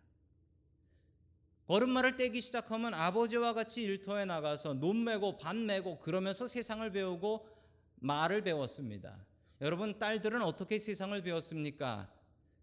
걸음마를 1.67 2.17
떼기 2.17 2.41
시작하면 2.41 2.96
아버지와 2.96 3.53
같이 3.53 3.84
일터에 3.84 4.25
나가서 4.25 4.74
논 4.74 5.03
메고 5.03 5.38
밭 5.38 5.55
메고 5.55 6.00
그러면서 6.00 6.48
세상을 6.48 6.91
배우고 6.91 7.48
말을 7.98 8.41
배웠습니다. 8.41 9.24
여러분 9.62 10.00
딸들은 10.00 10.41
어떻게 10.41 10.79
세상을 10.79 11.22
배웠습니까? 11.22 12.12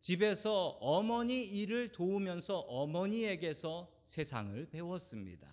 집에서 0.01 0.79
어머니 0.81 1.43
일을 1.45 1.89
도우면서 1.89 2.59
어머니에게서 2.59 3.93
세상을 4.05 4.67
배웠습니다. 4.71 5.49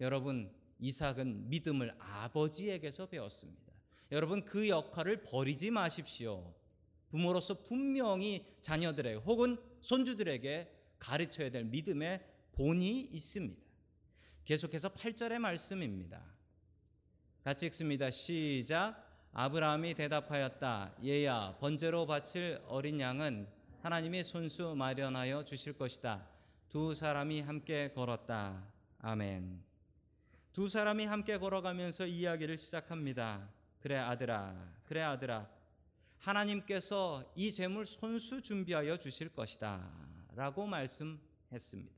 여러분 0.00 0.52
이삭은 0.78 1.48
믿음을 1.50 1.94
아버지에게서 1.98 3.06
배웠습니다. 3.06 3.72
여러분 4.12 4.44
그 4.44 4.68
역할을 4.68 5.22
버리지 5.22 5.70
마십시오. 5.70 6.54
부모로서 7.10 7.62
분명히 7.62 8.46
자녀들에게 8.60 9.16
혹은 9.16 9.56
손주들에게 9.80 10.74
가르쳐야 10.98 11.50
될 11.50 11.64
믿음의 11.64 12.24
본이 12.52 13.00
있습니다. 13.00 13.60
계속해서 14.44 14.90
8절의 14.90 15.38
말씀입니다. 15.38 16.22
같이 17.42 17.66
읽습니다. 17.66 18.10
시작. 18.10 19.07
아브라함이 19.40 19.94
대답하였다. 19.94 20.96
얘야, 21.04 21.56
번제로 21.60 22.08
바칠 22.08 22.60
어린 22.66 22.98
양은 22.98 23.46
하나님이 23.82 24.24
손수 24.24 24.74
마련하여 24.74 25.44
주실 25.44 25.78
것이다. 25.78 26.26
두 26.68 26.92
사람이 26.92 27.42
함께 27.42 27.92
걸었다. 27.94 28.66
아멘. 28.98 29.62
두 30.52 30.68
사람이 30.68 31.04
함께 31.04 31.38
걸어가면서 31.38 32.06
이야기를 32.06 32.56
시작합니다. 32.56 33.48
그래 33.78 33.96
아들아, 33.98 34.56
그래 34.86 35.02
아들아. 35.02 35.48
하나님께서 36.18 37.32
이 37.36 37.52
재물 37.52 37.86
손수 37.86 38.42
준비하여 38.42 38.96
주실 38.96 39.28
것이다. 39.28 39.88
라고 40.34 40.66
말씀했습니다. 40.66 41.94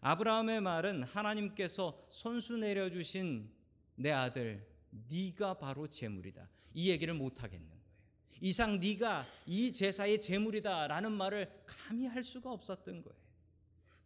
아브라함의 0.00 0.60
말은 0.60 1.02
하나님께서 1.02 2.06
손수 2.08 2.56
내려주신 2.56 3.50
내 3.96 4.12
아들, 4.12 4.71
네가 4.92 5.58
바로 5.58 5.88
재물이다. 5.88 6.48
이 6.74 6.90
얘기를 6.90 7.14
못 7.14 7.42
하겠는 7.42 7.68
거예요. 7.68 7.82
이상 8.40 8.80
네가 8.80 9.26
이 9.46 9.72
제사의 9.72 10.20
재물이다라는 10.20 11.12
말을 11.12 11.64
감히 11.66 12.06
할 12.06 12.22
수가 12.22 12.52
없었던 12.52 13.02
거예요. 13.02 13.22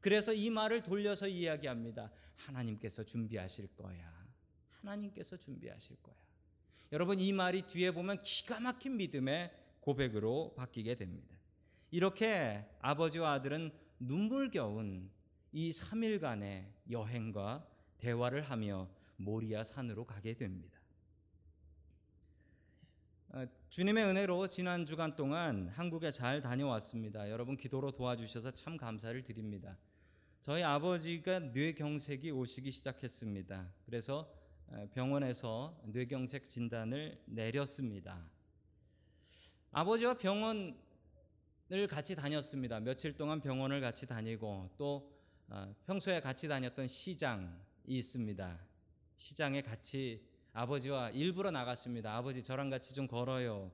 그래서 0.01 0.33
이 0.33 0.51
말을 0.51 0.83
돌려서 0.83 1.27
이야기합니다. 1.27 2.13
하나님께서 2.37 3.03
준비하실 3.03 3.69
거야. 3.77 4.27
하나님께서 4.81 5.37
준비하실 5.37 5.97
거야. 6.03 6.15
여러분 6.93 7.19
이 7.19 7.33
말이 7.33 7.63
뒤에 7.63 7.91
보면 7.91 8.23
기가 8.23 8.61
막힌 8.61 8.97
믿음의 8.97 9.51
고백으로 9.81 10.55
바뀌게 10.57 10.95
됩니다. 10.95 11.37
이렇게 11.91 12.65
아버지와 12.81 13.33
아들은 13.33 13.73
눈물겨운 13.99 15.11
이 15.53 15.71
3일간의 15.71 16.67
여행과 16.91 17.67
대화를 17.99 18.43
하며 18.43 18.89
모리아 19.17 19.65
산으로 19.65 20.05
가게 20.05 20.35
됩니다. 20.35 20.76
어, 23.37 23.47
주님의 23.69 24.03
은혜로 24.03 24.49
지난 24.49 24.87
주간 24.87 25.15
동안 25.15 25.69
한국에 25.69 26.11
잘 26.11 26.41
다녀왔습니다. 26.41 27.31
여러분 27.31 27.59
기도로 27.59 27.91
도와주셔서 27.91 28.53
참 28.53 28.79
감사를 28.79 29.23
드립니다. 29.25 29.77
저희 30.41 30.63
아버지가 30.63 31.41
뇌경색이 31.41 32.31
오시기 32.31 32.71
시작했습니다. 32.71 33.75
그래서 33.85 34.33
어, 34.69 34.89
병원에서 34.91 35.79
뇌경색 35.85 36.49
진단을 36.49 37.21
내렸습니다. 37.27 38.27
아버지와 39.71 40.15
병원을 40.15 40.75
같이 41.91 42.17
다녔습니다. 42.17 42.81
며칠 42.81 43.19
동안 43.19 43.43
병원을 43.43 43.83
같이 43.83 44.07
다니고 44.07 44.71
또 44.79 45.13
어, 45.49 45.75
평소에 45.85 46.23
같이 46.23 46.49
다녔던 46.49 46.89
시장이 46.89 47.51
있습니다. 47.85 48.59
시장에 49.17 49.61
같이 49.61 50.27
아버지와 50.57 51.11
일부러 51.11 51.51
나갔습니다. 51.51 52.17
아버지 52.17 52.43
저랑 52.43 52.71
같이 52.71 52.95
좀 52.95 53.07
걸어요. 53.07 53.71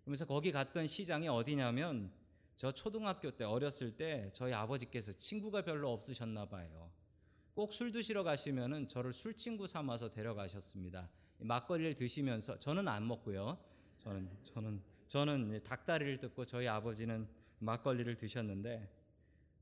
그러면서 0.00 0.24
거기 0.24 0.52
갔던 0.52 0.86
시장이 0.86 1.28
어디냐면 1.28 2.10
저 2.56 2.72
초등학교 2.72 3.30
때 3.30 3.44
어렸을 3.44 3.94
때 3.94 4.30
저희 4.32 4.54
아버지께서 4.54 5.12
친구가 5.12 5.62
별로 5.62 5.92
없으셨나 5.92 6.46
봐요. 6.46 6.90
꼭 7.54 7.72
술 7.72 7.92
드시러 7.92 8.24
가시면은 8.24 8.88
저를 8.88 9.12
술 9.12 9.34
친구 9.34 9.66
삼아서 9.66 10.10
데려가셨습니다. 10.10 11.10
막걸리를 11.40 11.94
드시면서 11.94 12.58
저는 12.58 12.88
안 12.88 13.06
먹고요. 13.06 13.58
저는 13.98 14.30
저는 14.44 14.82
저는 15.06 15.62
닭다리를 15.62 16.20
뜯고 16.20 16.46
저희 16.46 16.66
아버지는 16.66 17.28
막걸리를 17.58 18.16
드셨는데 18.16 18.90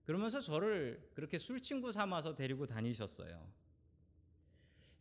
그러면서 0.05 0.41
저를 0.41 1.11
그렇게 1.15 1.39
술 1.39 1.61
친구 1.61 1.91
삼아서 1.91 2.37
데리고 2.37 2.67
다니셨어요. 2.67 3.62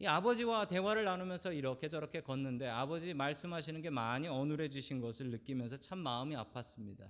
이 0.01 0.07
아버지와 0.07 0.65
대화를 0.65 1.03
나누면서 1.03 1.53
이렇게 1.53 1.87
저렇게 1.87 2.21
걷는데 2.21 2.67
아버지 2.67 3.13
말씀하시는 3.13 3.79
게 3.83 3.91
많이 3.91 4.27
어눌해지신 4.27 4.99
것을 4.99 5.29
느끼면서 5.29 5.77
참 5.77 5.99
마음이 5.99 6.35
아팠습니다. 6.37 7.07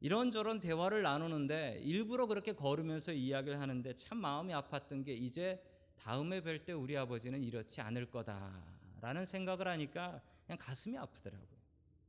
이런저런 0.00 0.58
대화를 0.58 1.02
나누는데 1.02 1.82
일부러 1.84 2.26
그렇게 2.26 2.52
걸으면서 2.52 3.12
이야기를 3.12 3.60
하는데 3.60 3.94
참 3.94 4.18
마음이 4.18 4.52
아팠던 4.54 5.04
게 5.04 5.14
이제 5.14 5.62
다음에 5.94 6.40
뵐 6.40 6.64
때 6.64 6.72
우리 6.72 6.96
아버지는 6.96 7.44
이렇지 7.44 7.80
않을 7.80 8.10
거다라는 8.10 9.24
생각을 9.24 9.68
하니까 9.68 10.20
그냥 10.46 10.58
가슴이 10.58 10.98
아프더라고요. 10.98 11.60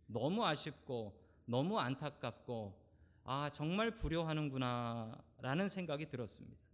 너무 0.08 0.44
아쉽고 0.44 1.16
너무 1.46 1.78
안타깝고 1.78 2.76
아 3.24 3.52
정말 3.54 3.92
불효하는구나라는 3.92 5.70
생각이 5.70 6.08
들었습니다. 6.08 6.65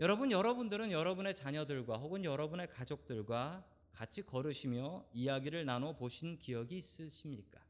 여러분 0.00 0.30
여러분들은 0.30 0.92
여러분의 0.92 1.34
자녀들과 1.34 1.98
혹은 1.98 2.24
여러분의 2.24 2.68
가족들과 2.68 3.62
같이 3.92 4.22
걸으시며 4.22 5.04
이야기를 5.12 5.66
나눠 5.66 5.94
보신 5.94 6.38
기억이 6.38 6.78
있으십니까? 6.78 7.60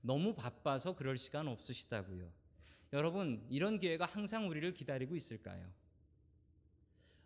너무 0.00 0.34
바빠서 0.34 0.96
그럴 0.96 1.16
시간 1.16 1.46
없으시다고요. 1.46 2.32
여러분, 2.92 3.46
이런 3.48 3.78
기회가 3.78 4.06
항상 4.06 4.48
우리를 4.48 4.74
기다리고 4.74 5.14
있을까요? 5.14 5.72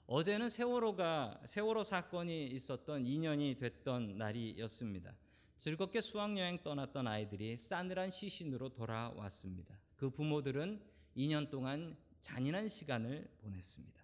어제는 0.07 0.51
세월호가 0.51 1.41
세월호 1.47 1.83
사건이 1.83 2.47
있었던 2.49 3.05
2년이 3.05 3.59
됐던 3.59 4.19
날이었습니다. 4.19 5.15
즐겁게 5.57 6.03
수학여행 6.03 6.63
떠났던 6.63 7.07
아이들이 7.07 7.57
싸늘한 7.57 8.11
시신으로 8.11 8.69
돌아왔습니다. 8.69 9.79
그 9.97 10.11
부모들은 10.11 10.81
2년 11.17 11.51
동안 11.51 11.97
잔인한 12.21 12.69
시간을 12.69 13.29
보냈습니다. 13.39 14.03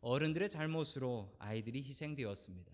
어른들의 0.00 0.48
잘못으로 0.48 1.34
아이들이 1.38 1.82
희생되었습니다. 1.82 2.72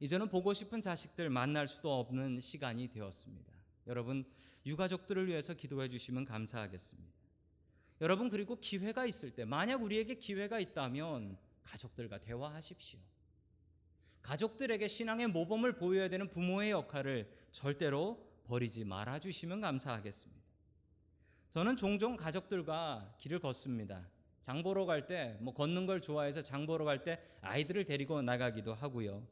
이제는 0.00 0.28
보고 0.28 0.54
싶은 0.54 0.80
자식들 0.80 1.28
만날 1.30 1.66
수도 1.66 1.92
없는 1.98 2.40
시간이 2.40 2.88
되었습니다. 2.88 3.52
여러분, 3.88 4.24
유가족들을 4.64 5.26
위해서 5.26 5.54
기도해 5.54 5.88
주시면 5.88 6.24
감사하겠습니다. 6.24 7.18
여러분, 8.00 8.28
그리고 8.28 8.60
기회가 8.60 9.06
있을 9.06 9.32
때, 9.32 9.44
만약 9.44 9.82
우리에게 9.82 10.14
기회가 10.14 10.60
있다면 10.60 11.36
가족들과 11.64 12.18
대화하십시오. 12.20 13.00
가족들에게 14.22 14.86
신앙의 14.86 15.28
모범을 15.28 15.76
보여야 15.76 16.08
되는 16.08 16.30
부모의 16.30 16.70
역할을 16.70 17.30
절대로 17.50 18.24
버리지 18.44 18.84
말아 18.84 19.18
주시면 19.18 19.60
감사하겠습니다. 19.60 20.37
저는 21.50 21.76
종종 21.76 22.16
가족들과 22.16 23.14
길을 23.18 23.38
걷습니다. 23.38 24.06
장 24.42 24.62
보러 24.62 24.84
갈 24.84 25.06
때, 25.06 25.36
뭐 25.40 25.54
걷는 25.54 25.86
걸 25.86 26.00
좋아해서 26.00 26.42
장 26.42 26.66
보러 26.66 26.84
갈 26.84 27.04
때 27.04 27.18
아이들을 27.40 27.84
데리고 27.84 28.20
나가기도 28.20 28.74
하고요. 28.74 29.26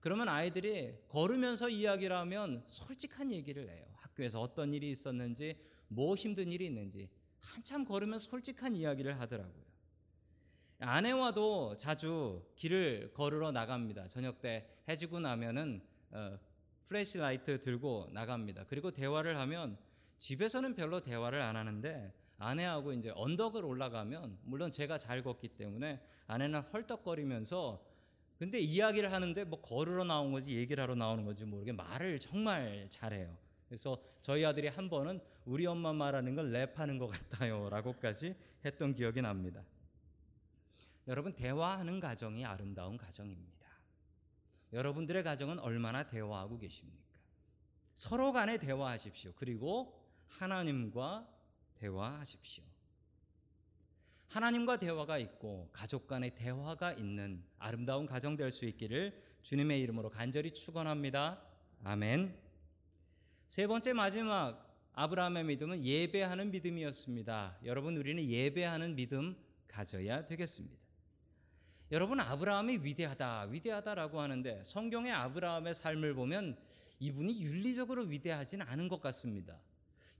그러면 0.00 0.28
아이들이 0.28 0.94
걸으면서 1.08 1.68
이야기를 1.68 2.14
하면 2.16 2.64
솔직한 2.66 3.30
얘기를 3.30 3.68
해요. 3.70 3.86
학교에서 3.96 4.40
어떤 4.40 4.74
일이 4.74 4.90
있었는지, 4.90 5.56
뭐 5.86 6.16
힘든 6.16 6.50
일이 6.50 6.66
있는지 6.66 7.08
한참 7.38 7.84
걸으면 7.84 8.18
솔직한 8.18 8.74
이야기를 8.74 9.20
하더라고요. 9.20 9.62
아내와도 10.80 11.76
자주 11.76 12.44
길을 12.56 13.12
걸으러 13.14 13.52
나갑니다. 13.52 14.08
저녁 14.08 14.40
때 14.40 14.68
해지고 14.88 15.20
나면은 15.20 15.80
어, 16.10 16.38
flashlight 16.86 17.60
들고 17.60 18.08
나갑니다. 18.12 18.64
그리고 18.68 18.90
대화를 18.90 19.38
하면 19.38 19.78
집에서는 20.22 20.76
별로 20.76 21.00
대화를 21.00 21.42
안 21.42 21.56
하는데 21.56 22.14
아내하고 22.38 22.92
이제 22.92 23.10
언덕을 23.16 23.64
올라가면 23.64 24.38
물론 24.44 24.70
제가 24.70 24.96
잘 24.96 25.20
걷기 25.20 25.48
때문에 25.48 26.00
아내는 26.28 26.60
헐떡거리면서 26.60 27.84
근데 28.38 28.60
이야기를 28.60 29.12
하는데 29.12 29.44
뭐 29.44 29.60
걸으러 29.60 30.04
나온 30.04 30.30
거지 30.30 30.56
얘기를 30.56 30.80
하러 30.80 30.94
나오는 30.94 31.24
건지 31.24 31.44
모르게 31.44 31.72
말을 31.72 32.20
정말 32.20 32.86
잘해요. 32.88 33.36
그래서 33.66 34.00
저희 34.20 34.44
아들이 34.44 34.68
한 34.68 34.88
번은 34.88 35.20
우리 35.44 35.66
엄마 35.66 35.92
말하는 35.92 36.36
건 36.36 36.52
랩하는 36.52 37.00
것 37.00 37.08
같아요라고까지 37.08 38.36
했던 38.64 38.94
기억이 38.94 39.22
납니다. 39.22 39.64
여러분 41.08 41.32
대화하는 41.34 41.98
가정이 41.98 42.44
아름다운 42.44 42.96
가정입니다. 42.96 43.66
여러분들의 44.72 45.24
가정은 45.24 45.58
얼마나 45.58 46.04
대화하고 46.04 46.58
계십니까? 46.58 47.18
서로 47.94 48.32
간에 48.32 48.58
대화하십시오. 48.58 49.32
그리고 49.34 50.01
하나님과 50.38 51.28
대화하십시오. 51.74 52.64
하나님과 54.28 54.78
대화가 54.78 55.18
있고 55.18 55.68
가족 55.72 56.06
간의 56.06 56.34
대화가 56.34 56.92
있는 56.94 57.44
아름다운 57.58 58.06
가정 58.06 58.36
될 58.36 58.50
수 58.50 58.64
있기를 58.64 59.20
주님의 59.42 59.80
이름으로 59.80 60.08
간절히 60.08 60.50
축원합니다. 60.52 61.42
아멘. 61.84 62.34
세 63.48 63.66
번째 63.66 63.92
마지막 63.92 64.68
아브라함의 64.94 65.44
믿음은 65.44 65.84
예배하는 65.84 66.50
믿음이었습니다. 66.50 67.58
여러분 67.64 67.96
우리는 67.96 68.22
예배하는 68.24 68.94
믿음 68.94 69.36
가져야 69.66 70.24
되겠습니다. 70.26 70.80
여러분 71.90 72.20
아브라함이 72.20 72.78
위대하다 72.82 73.48
위대하다라고 73.50 74.20
하는데 74.20 74.62
성경의 74.64 75.12
아브라함의 75.12 75.74
삶을 75.74 76.14
보면 76.14 76.56
이분이 77.00 77.42
윤리적으로 77.42 78.04
위대하지는 78.04 78.66
않은 78.66 78.88
것 78.88 79.00
같습니다. 79.02 79.58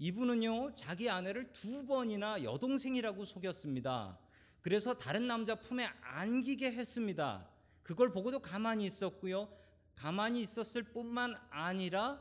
이분은요 0.03 0.75
자기 0.75 1.09
아내를 1.09 1.53
두 1.53 1.87
번이나 1.87 2.43
여동생이라고 2.43 3.25
속였습니다. 3.25 4.19
그래서 4.61 4.95
다른 4.95 5.29
남자 5.29 5.55
품에 5.55 5.88
안기게 6.03 6.73
했습니다. 6.73 7.49
그걸 7.85 8.11
보고도 8.11 8.41
가만히 8.41 8.85
있었고요. 8.85 9.49
가만히 9.95 10.41
있었을 10.41 10.83
뿐만 10.83 11.37
아니라 11.51 12.21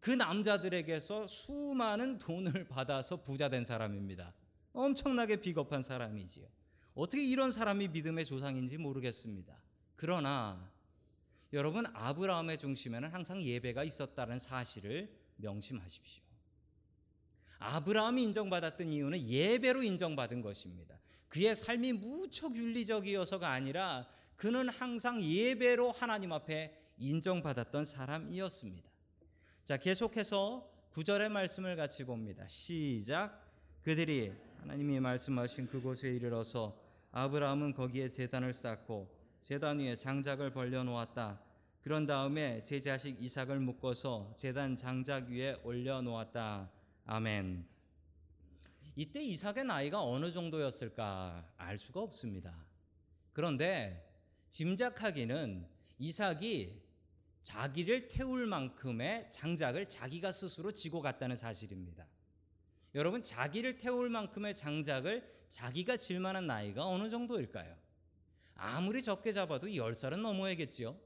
그 0.00 0.10
남자들에게서 0.10 1.26
수많은 1.26 2.18
돈을 2.20 2.68
받아서 2.68 3.22
부자 3.22 3.50
된 3.50 3.66
사람입니다. 3.66 4.32
엄청나게 4.72 5.42
비겁한 5.42 5.82
사람이지요. 5.82 6.46
어떻게 6.94 7.22
이런 7.22 7.50
사람이 7.50 7.88
믿음의 7.88 8.24
조상인지 8.24 8.78
모르겠습니다. 8.78 9.54
그러나 9.94 10.72
여러분 11.52 11.84
아브라함의 11.92 12.56
중심에는 12.56 13.12
항상 13.12 13.42
예배가 13.42 13.84
있었다는 13.84 14.38
사실을 14.38 15.14
명심하십시오. 15.36 16.29
아브라함이 17.60 18.22
인정받았던 18.24 18.88
이유는 18.88 19.20
예배로 19.20 19.82
인정받은 19.82 20.42
것입니다. 20.42 20.98
그의 21.28 21.54
삶이 21.54 21.92
무척 21.92 22.56
윤리적이어서가 22.56 23.48
아니라 23.48 24.08
그는 24.36 24.68
항상 24.68 25.20
예배로 25.20 25.92
하나님 25.92 26.32
앞에 26.32 26.74
인정받았던 26.98 27.84
사람이었습니다. 27.84 28.90
자, 29.64 29.76
계속해서 29.76 30.68
구절의 30.90 31.28
말씀을 31.28 31.76
같이 31.76 32.04
봅니다. 32.04 32.48
시작. 32.48 33.46
그들이 33.82 34.32
하나님이 34.58 34.98
말씀하신 34.98 35.68
그곳에 35.68 36.08
이르러서 36.08 36.76
아브라함은 37.12 37.74
거기에 37.74 38.08
제단을 38.08 38.52
쌓고 38.52 39.08
제단 39.42 39.78
위에 39.78 39.96
장작을 39.96 40.52
벌려 40.52 40.82
놓았다. 40.82 41.40
그런 41.82 42.06
다음에 42.06 42.62
제 42.64 42.80
자식 42.80 43.22
이삭을 43.22 43.60
묶어서 43.60 44.34
제단 44.36 44.76
장작 44.76 45.28
위에 45.28 45.60
올려 45.64 46.02
놓았다. 46.02 46.70
아멘. 47.12 47.66
이때 48.94 49.20
이삭의 49.20 49.64
나이가 49.64 50.00
어느 50.00 50.30
정도였을까 50.30 51.44
알 51.56 51.76
수가 51.76 51.98
없습니다. 52.02 52.54
그런데 53.32 54.08
짐작하기는 54.50 55.66
이삭이 55.98 56.80
자기를 57.40 58.06
태울 58.06 58.46
만큼의 58.46 59.26
장작을 59.32 59.88
자기가 59.88 60.30
스스로 60.30 60.70
지고 60.70 61.02
갔다는 61.02 61.34
사실입니다. 61.34 62.06
여러분, 62.94 63.24
자기를 63.24 63.78
태울 63.78 64.08
만큼의 64.08 64.54
장작을 64.54 65.28
자기가 65.48 65.96
질 65.96 66.20
만한 66.20 66.46
나이가 66.46 66.86
어느 66.86 67.10
정도일까요? 67.10 67.76
아무리 68.54 69.02
적게 69.02 69.32
잡아도 69.32 69.66
10살은 69.66 70.20
넘어야겠지요. 70.20 70.96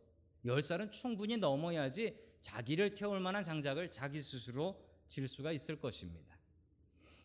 10살은 0.45 0.93
충분히 0.93 1.39
넘어야지 1.39 2.15
자기를 2.43 2.95
태울 2.95 3.21
만한 3.21 3.43
장작을 3.43 3.91
자기 3.91 4.21
스스로 4.21 4.85
질 5.15 5.29
수가 5.29 5.53
있을 5.53 5.79
것입니다. 5.79 6.37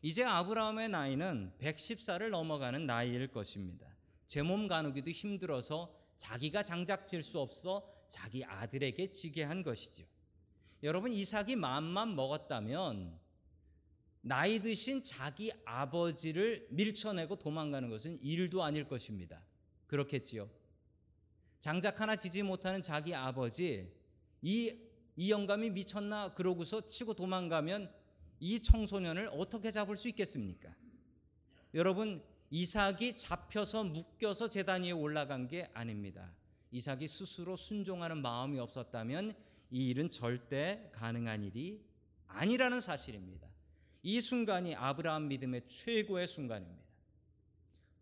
이제 0.03 0.23
아브라함의 0.23 0.89
나이는 0.89 1.53
110살을 1.59 2.29
넘어가는 2.29 2.85
나이일 2.85 3.29
것입니다. 3.29 3.87
제 4.27 4.43
몸 4.43 4.67
가누기도 4.67 5.09
힘들어서 5.09 5.91
자기가 6.17 6.61
장작 6.61 7.07
질 7.07 7.23
수 7.23 7.39
없어 7.39 7.91
자기 8.07 8.45
아들에게 8.45 9.11
지게 9.11 9.41
한 9.41 9.63
것이죠. 9.63 10.05
여러분 10.83 11.11
이삭이 11.11 11.55
마음만 11.55 12.15
먹었다면 12.15 13.19
나이 14.21 14.59
드신 14.59 15.03
자기 15.03 15.51
아버지를 15.65 16.67
밀쳐내고 16.69 17.37
도망가는 17.37 17.89
것은 17.89 18.19
일도 18.21 18.61
아닐 18.63 18.87
것입니다. 18.87 19.41
그렇겠지요. 19.87 20.47
장작 21.59 21.99
하나 21.99 22.15
지지 22.15 22.43
못하는 22.43 22.83
자기 22.83 23.15
아버지 23.15 23.91
이, 24.43 24.77
이 25.19 25.31
영감이 25.31 25.71
미쳤나 25.71 26.33
그러고서 26.33 26.85
치고 26.85 27.13
도망가면 27.13 27.91
이 28.39 28.61
청소년을 28.61 29.29
어떻게 29.33 29.69
잡을 29.69 29.97
수 29.97 30.07
있겠습니까? 30.07 30.73
여러분 31.73 32.23
이삭이 32.51 33.17
잡혀서 33.17 33.83
묶여서 33.83 34.47
재단 34.47 34.83
위에 34.83 34.91
올라간 34.91 35.49
게 35.49 35.69
아닙니다. 35.73 36.33
이삭이 36.71 37.05
스스로 37.05 37.57
순종하는 37.57 38.21
마음이 38.21 38.59
없었다면 38.59 39.35
이 39.71 39.89
일은 39.89 40.09
절대 40.09 40.89
가능한 40.93 41.43
일이 41.43 41.83
아니라는 42.27 42.79
사실입니다. 42.79 43.45
이 44.03 44.21
순간이 44.21 44.73
아브라함 44.73 45.27
믿음의 45.27 45.67
최고의 45.67 46.27
순간입니다. 46.27 46.81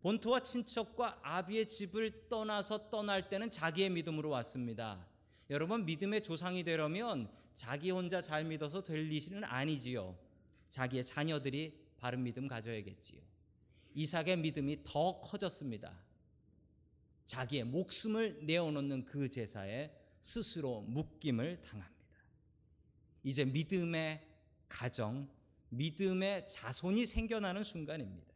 본토와 0.02 0.44
친척과 0.44 1.18
아비의 1.24 1.66
집을 1.66 2.28
떠나서 2.28 2.90
떠날 2.90 3.28
때는 3.28 3.50
자기의 3.50 3.90
믿음으로 3.90 4.28
왔습니다. 4.28 5.04
여러분 5.50 5.86
믿음의 5.86 6.22
조상이 6.22 6.62
되려면 6.62 7.30
자기 7.54 7.90
혼자 7.90 8.20
잘 8.20 8.44
믿어서 8.44 8.84
될 8.84 9.10
일은 9.10 9.44
아니지요. 9.44 10.16
자기의 10.68 11.04
자녀들이 11.04 11.88
바른 11.98 12.22
믿음 12.22 12.46
가져야겠지요. 12.46 13.20
이삭의 13.94 14.36
믿음이 14.38 14.84
더 14.84 15.20
커졌습니다. 15.20 15.98
자기의 17.24 17.64
목숨을 17.64 18.46
내어놓는 18.46 19.06
그 19.06 19.28
제사에 19.28 19.90
스스로 20.20 20.82
묶임을 20.82 21.62
당합니다. 21.62 21.98
이제 23.24 23.44
믿음의 23.44 24.26
가정, 24.68 25.28
믿음의 25.70 26.46
자손이 26.48 27.06
생겨나는 27.06 27.64
순간입니다. 27.64 28.34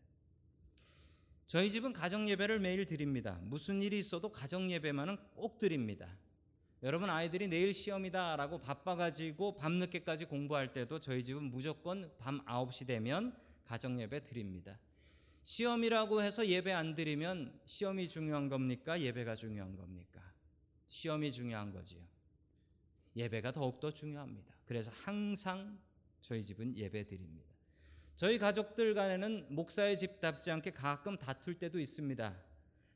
저희 1.44 1.70
집은 1.70 1.92
가정 1.92 2.28
예배를 2.28 2.60
매일 2.60 2.86
드립니다. 2.86 3.38
무슨 3.42 3.82
일이 3.82 3.98
있어도 3.98 4.32
가정 4.32 4.70
예배만은 4.70 5.18
꼭 5.34 5.58
드립니다. 5.58 6.16
여러분 6.82 7.10
아이들이 7.10 7.46
내일 7.46 7.72
시험이다라고 7.72 8.58
바빠가지고 8.58 9.54
밤늦게까지 9.54 10.24
공부할 10.24 10.72
때도 10.72 10.98
저희 10.98 11.22
집은 11.22 11.44
무조건 11.44 12.12
밤 12.18 12.44
9시 12.44 12.88
되면 12.88 13.36
가정 13.64 14.00
예배 14.00 14.24
드립니다. 14.24 14.80
시험이라고 15.44 16.22
해서 16.22 16.44
예배 16.44 16.72
안 16.72 16.96
드리면 16.96 17.60
시험이 17.66 18.08
중요한 18.08 18.48
겁니까? 18.48 19.00
예배가 19.00 19.36
중요한 19.36 19.76
겁니까? 19.76 20.20
시험이 20.88 21.30
중요한 21.30 21.72
거지요. 21.72 22.00
예배가 23.14 23.52
더욱더 23.52 23.92
중요합니다. 23.92 24.52
그래서 24.64 24.90
항상 25.04 25.78
저희 26.20 26.42
집은 26.42 26.76
예배 26.76 27.06
드립니다. 27.06 27.48
저희 28.16 28.38
가족들 28.38 28.94
간에는 28.94 29.46
목사의 29.50 29.96
집답지 29.98 30.50
않게 30.50 30.72
가끔 30.72 31.16
다툴 31.16 31.54
때도 31.58 31.78
있습니다. 31.78 32.36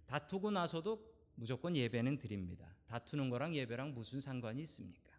다투고 0.07 0.51
나서도 0.51 1.05
무조건 1.37 1.77
예배는 1.77 2.19
드립니다. 2.19 2.76
다투는 2.87 3.31
거랑 3.31 3.55
예배랑 3.55 3.95
무슨 3.95 4.21
상관이 4.21 4.63
있습니까? 4.63 5.13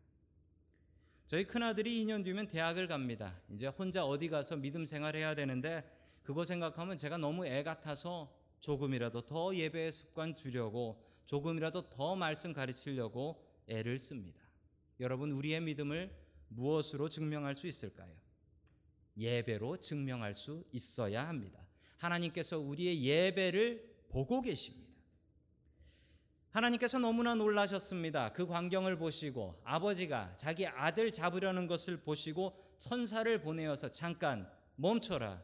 저희 1.25 1.43
큰아들이 1.43 2.05
2년 2.05 2.23
뒤면 2.23 2.47
대학을 2.47 2.87
갑니다. 2.87 3.41
이제 3.49 3.67
혼자 3.67 4.05
어디 4.05 4.29
가서 4.29 4.55
믿음 4.55 4.85
생활해야 4.85 5.35
되는데 5.35 5.83
그거 6.23 6.45
생각하면 6.45 6.97
제가 6.97 7.17
너무 7.17 7.45
애 7.45 7.63
같아서 7.63 8.33
조금이라도 8.61 9.25
더 9.25 9.53
예배의 9.53 9.91
습관 9.91 10.35
주려고 10.35 11.03
조금이라도 11.25 11.89
더 11.89 12.15
말씀 12.15 12.53
가르치려고 12.53 13.45
애를 13.67 13.97
씁니다. 13.99 14.41
여러분 14.99 15.31
우리의 15.31 15.61
믿음을 15.61 16.15
무엇으로 16.47 17.09
증명할 17.09 17.55
수 17.55 17.67
있을까요? 17.67 18.15
예배로 19.17 19.77
증명할 19.81 20.33
수 20.33 20.63
있어야 20.71 21.27
합니다. 21.27 21.59
하나님께서 21.97 22.59
우리의 22.59 23.03
예배를 23.03 24.05
보고 24.09 24.41
계십니다. 24.41 24.86
하나님께서 26.57 26.97
너무나 26.97 27.35
놀라셨습니다. 27.35 28.33
그 28.33 28.47
광경을 28.47 28.97
보시고 28.97 29.61
아버지가 29.63 30.35
자기 30.37 30.65
아들 30.65 31.11
잡으려는 31.11 31.67
것을 31.67 31.97
보시고 31.97 32.57
천사를 32.79 33.39
보내어서 33.41 33.91
잠깐 33.91 34.49
멈춰라. 34.75 35.39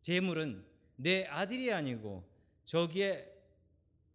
재물은 0.00 0.64
내 0.96 1.24
아들이 1.26 1.72
아니고 1.72 2.28
저기에 2.64 3.32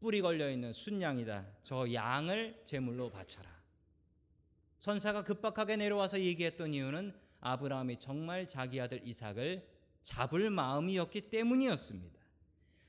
뿔이 0.02 0.20
걸려 0.22 0.50
있는 0.50 0.74
순양이다. 0.74 1.48
저 1.64 1.92
양을 1.94 2.64
제물로 2.66 3.10
바쳐라. 3.10 3.50
천사가 4.80 5.24
급박하게 5.24 5.78
내려와서 5.78 6.20
얘기했던 6.20 6.74
이유는 6.74 7.18
아브라함이 7.40 8.00
정말 8.00 8.46
자기 8.46 8.82
아들 8.82 9.00
이삭을 9.08 9.66
잡을 10.02 10.50
마음이었기 10.50 11.22
때문이었습니다. 11.30 12.23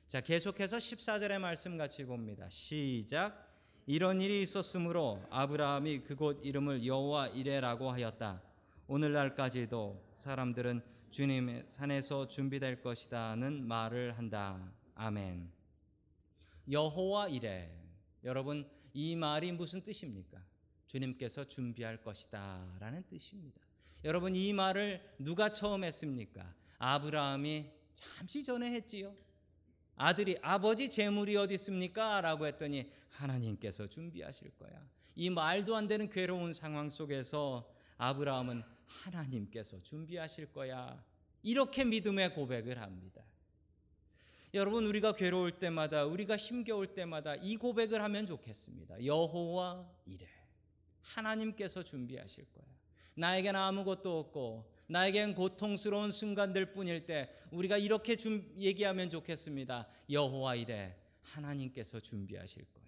자, 0.07 0.21
계속해서 0.21 0.77
14절의 0.77 1.39
말씀 1.39 1.77
같이 1.77 2.05
봅니다. 2.05 2.49
시작. 2.51 3.51
이런 3.87 4.21
일이 4.21 4.43
있었으므로 4.43 5.25
아브라함이 5.31 6.01
그곳 6.01 6.45
이름을 6.45 6.87
여호와 6.87 7.29
이레라고 7.29 7.91
하였다. 7.91 8.43
오늘날까지도 8.87 10.11
사람들은 10.15 10.83
주님의 11.11 11.67
산에서 11.69 12.29
준비될 12.29 12.83
것이다는 12.83 13.67
말을 13.67 14.17
한다. 14.17 14.73
아멘. 14.95 15.51
여호와 16.71 17.29
이레. 17.29 17.71
여러분, 18.25 18.69
이 18.93 19.17
말이 19.17 19.53
무슨 19.53 19.83
뜻입니까? 19.83 20.39
주님께서 20.87 21.45
준비할 21.45 22.03
것이다라는 22.03 23.05
뜻입니다. 23.09 23.61
여러분, 24.05 24.37
이 24.37 24.53
말을 24.53 25.03
누가 25.19 25.51
처음 25.51 25.83
했습니까? 25.83 26.55
아브라함이 26.79 27.71
잠시 27.95 28.45
전에 28.45 28.71
했지요. 28.71 29.15
아들이 29.97 30.37
아버지 30.43 30.89
재물이 30.89 31.37
어디 31.37 31.55
있습니까? 31.55 32.21
라고 32.21 32.47
했더니 32.47 32.91
하나님께서 33.11 33.87
준비하실 33.87 34.53
거야. 34.59 34.89
이 35.15 35.31
말도 35.31 35.77
안 35.77 35.87
되는 35.87 36.11
괴로운 36.11 36.53
상황 36.53 36.91
속에서 36.91 37.71
아브라함은 37.99 38.63
하나님께서 38.87 39.83
준비하실 39.83 40.53
거야. 40.53 41.03
이렇게 41.43 41.85
믿음의 41.85 42.35
고백을 42.35 42.81
합니다. 42.81 43.23
여러분 44.55 44.87
우리가 44.87 45.13
괴로울 45.13 45.59
때마다 45.59 46.05
우리가 46.05 46.37
힘겨울 46.37 46.95
때마다 46.95 47.35
이 47.37 47.57
고백을 47.57 48.03
하면 48.03 48.27
좋겠습니다. 48.27 49.05
여호와 49.05 49.89
이래 50.07 50.27
하나님께서 51.03 51.83
준비하실 51.83 52.47
거야. 52.53 52.65
나에겐 53.15 53.57
아무것도 53.57 54.19
없고 54.19 54.74
나에겐 54.87 55.35
고통스러운 55.35 56.11
순간들 56.11 56.73
뿐일 56.73 57.07
때 57.07 57.31
우리가 57.51 57.79
이렇게 57.79 58.17
좀 58.17 58.53
얘기하면 58.59 59.11
좋겠습니다. 59.11 59.89
여호와 60.11 60.57
이래 60.57 60.97
하나님께서 61.23 62.01
준비하실 62.01 62.65
거야. 62.73 62.85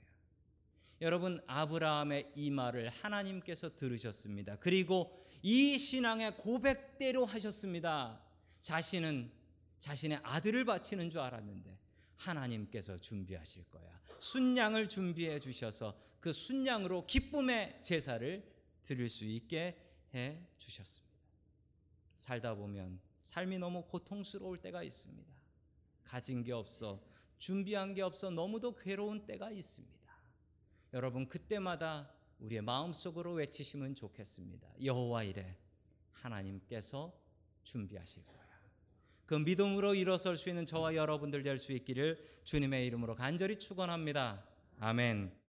여러분 1.00 1.42
아브라함의 1.46 2.32
이 2.36 2.50
말을 2.50 2.88
하나님께서 2.88 3.76
들으셨습니다. 3.76 4.56
그리고 4.56 5.24
이 5.42 5.78
신앙의 5.78 6.36
고백대로 6.38 7.24
하셨습니다. 7.24 8.22
자신은 8.60 9.30
자신의 9.78 10.20
아들을 10.22 10.64
바치는 10.64 11.10
줄 11.10 11.20
알았는데 11.20 11.78
하나님께서 12.16 12.98
준비하실 12.98 13.64
거야. 13.70 14.00
순양을 14.18 14.88
준비해 14.88 15.38
주셔서 15.38 15.98
그 16.20 16.32
순양으로 16.32 17.06
기쁨의 17.06 17.80
제사를 17.82 18.42
드릴 18.82 19.08
수 19.08 19.24
있게 19.24 19.76
해 20.14 20.40
주셨습니다. 20.58 21.05
살다 22.16 22.54
보면 22.54 23.00
삶이 23.20 23.58
너무 23.58 23.84
고통스러울 23.86 24.58
때가 24.60 24.82
있습니다. 24.82 25.32
가진 26.04 26.42
게 26.42 26.52
없어 26.52 27.02
준비한 27.38 27.94
게 27.94 28.02
없어 28.02 28.30
너무도 28.30 28.74
괴로운 28.76 29.26
때가 29.26 29.50
있습니다. 29.50 29.96
여러분 30.92 31.28
그때마다 31.28 32.12
우리의 32.38 32.62
마음속으로 32.62 33.32
외치시면 33.32 33.94
좋겠습니다. 33.94 34.68
여호와 34.82 35.24
이래 35.24 35.56
하나님께서 36.12 37.12
준비하실 37.64 38.24
거야. 38.26 38.46
그 39.26 39.34
믿음으로 39.34 39.94
일어설 39.94 40.36
수 40.36 40.48
있는 40.48 40.64
저와 40.66 40.94
여러분들 40.94 41.42
될 41.42 41.58
수 41.58 41.72
있기를 41.72 42.40
주님의 42.44 42.86
이름으로 42.86 43.16
간절히 43.16 43.58
축원합니다. 43.58 44.46
아멘. 44.78 45.45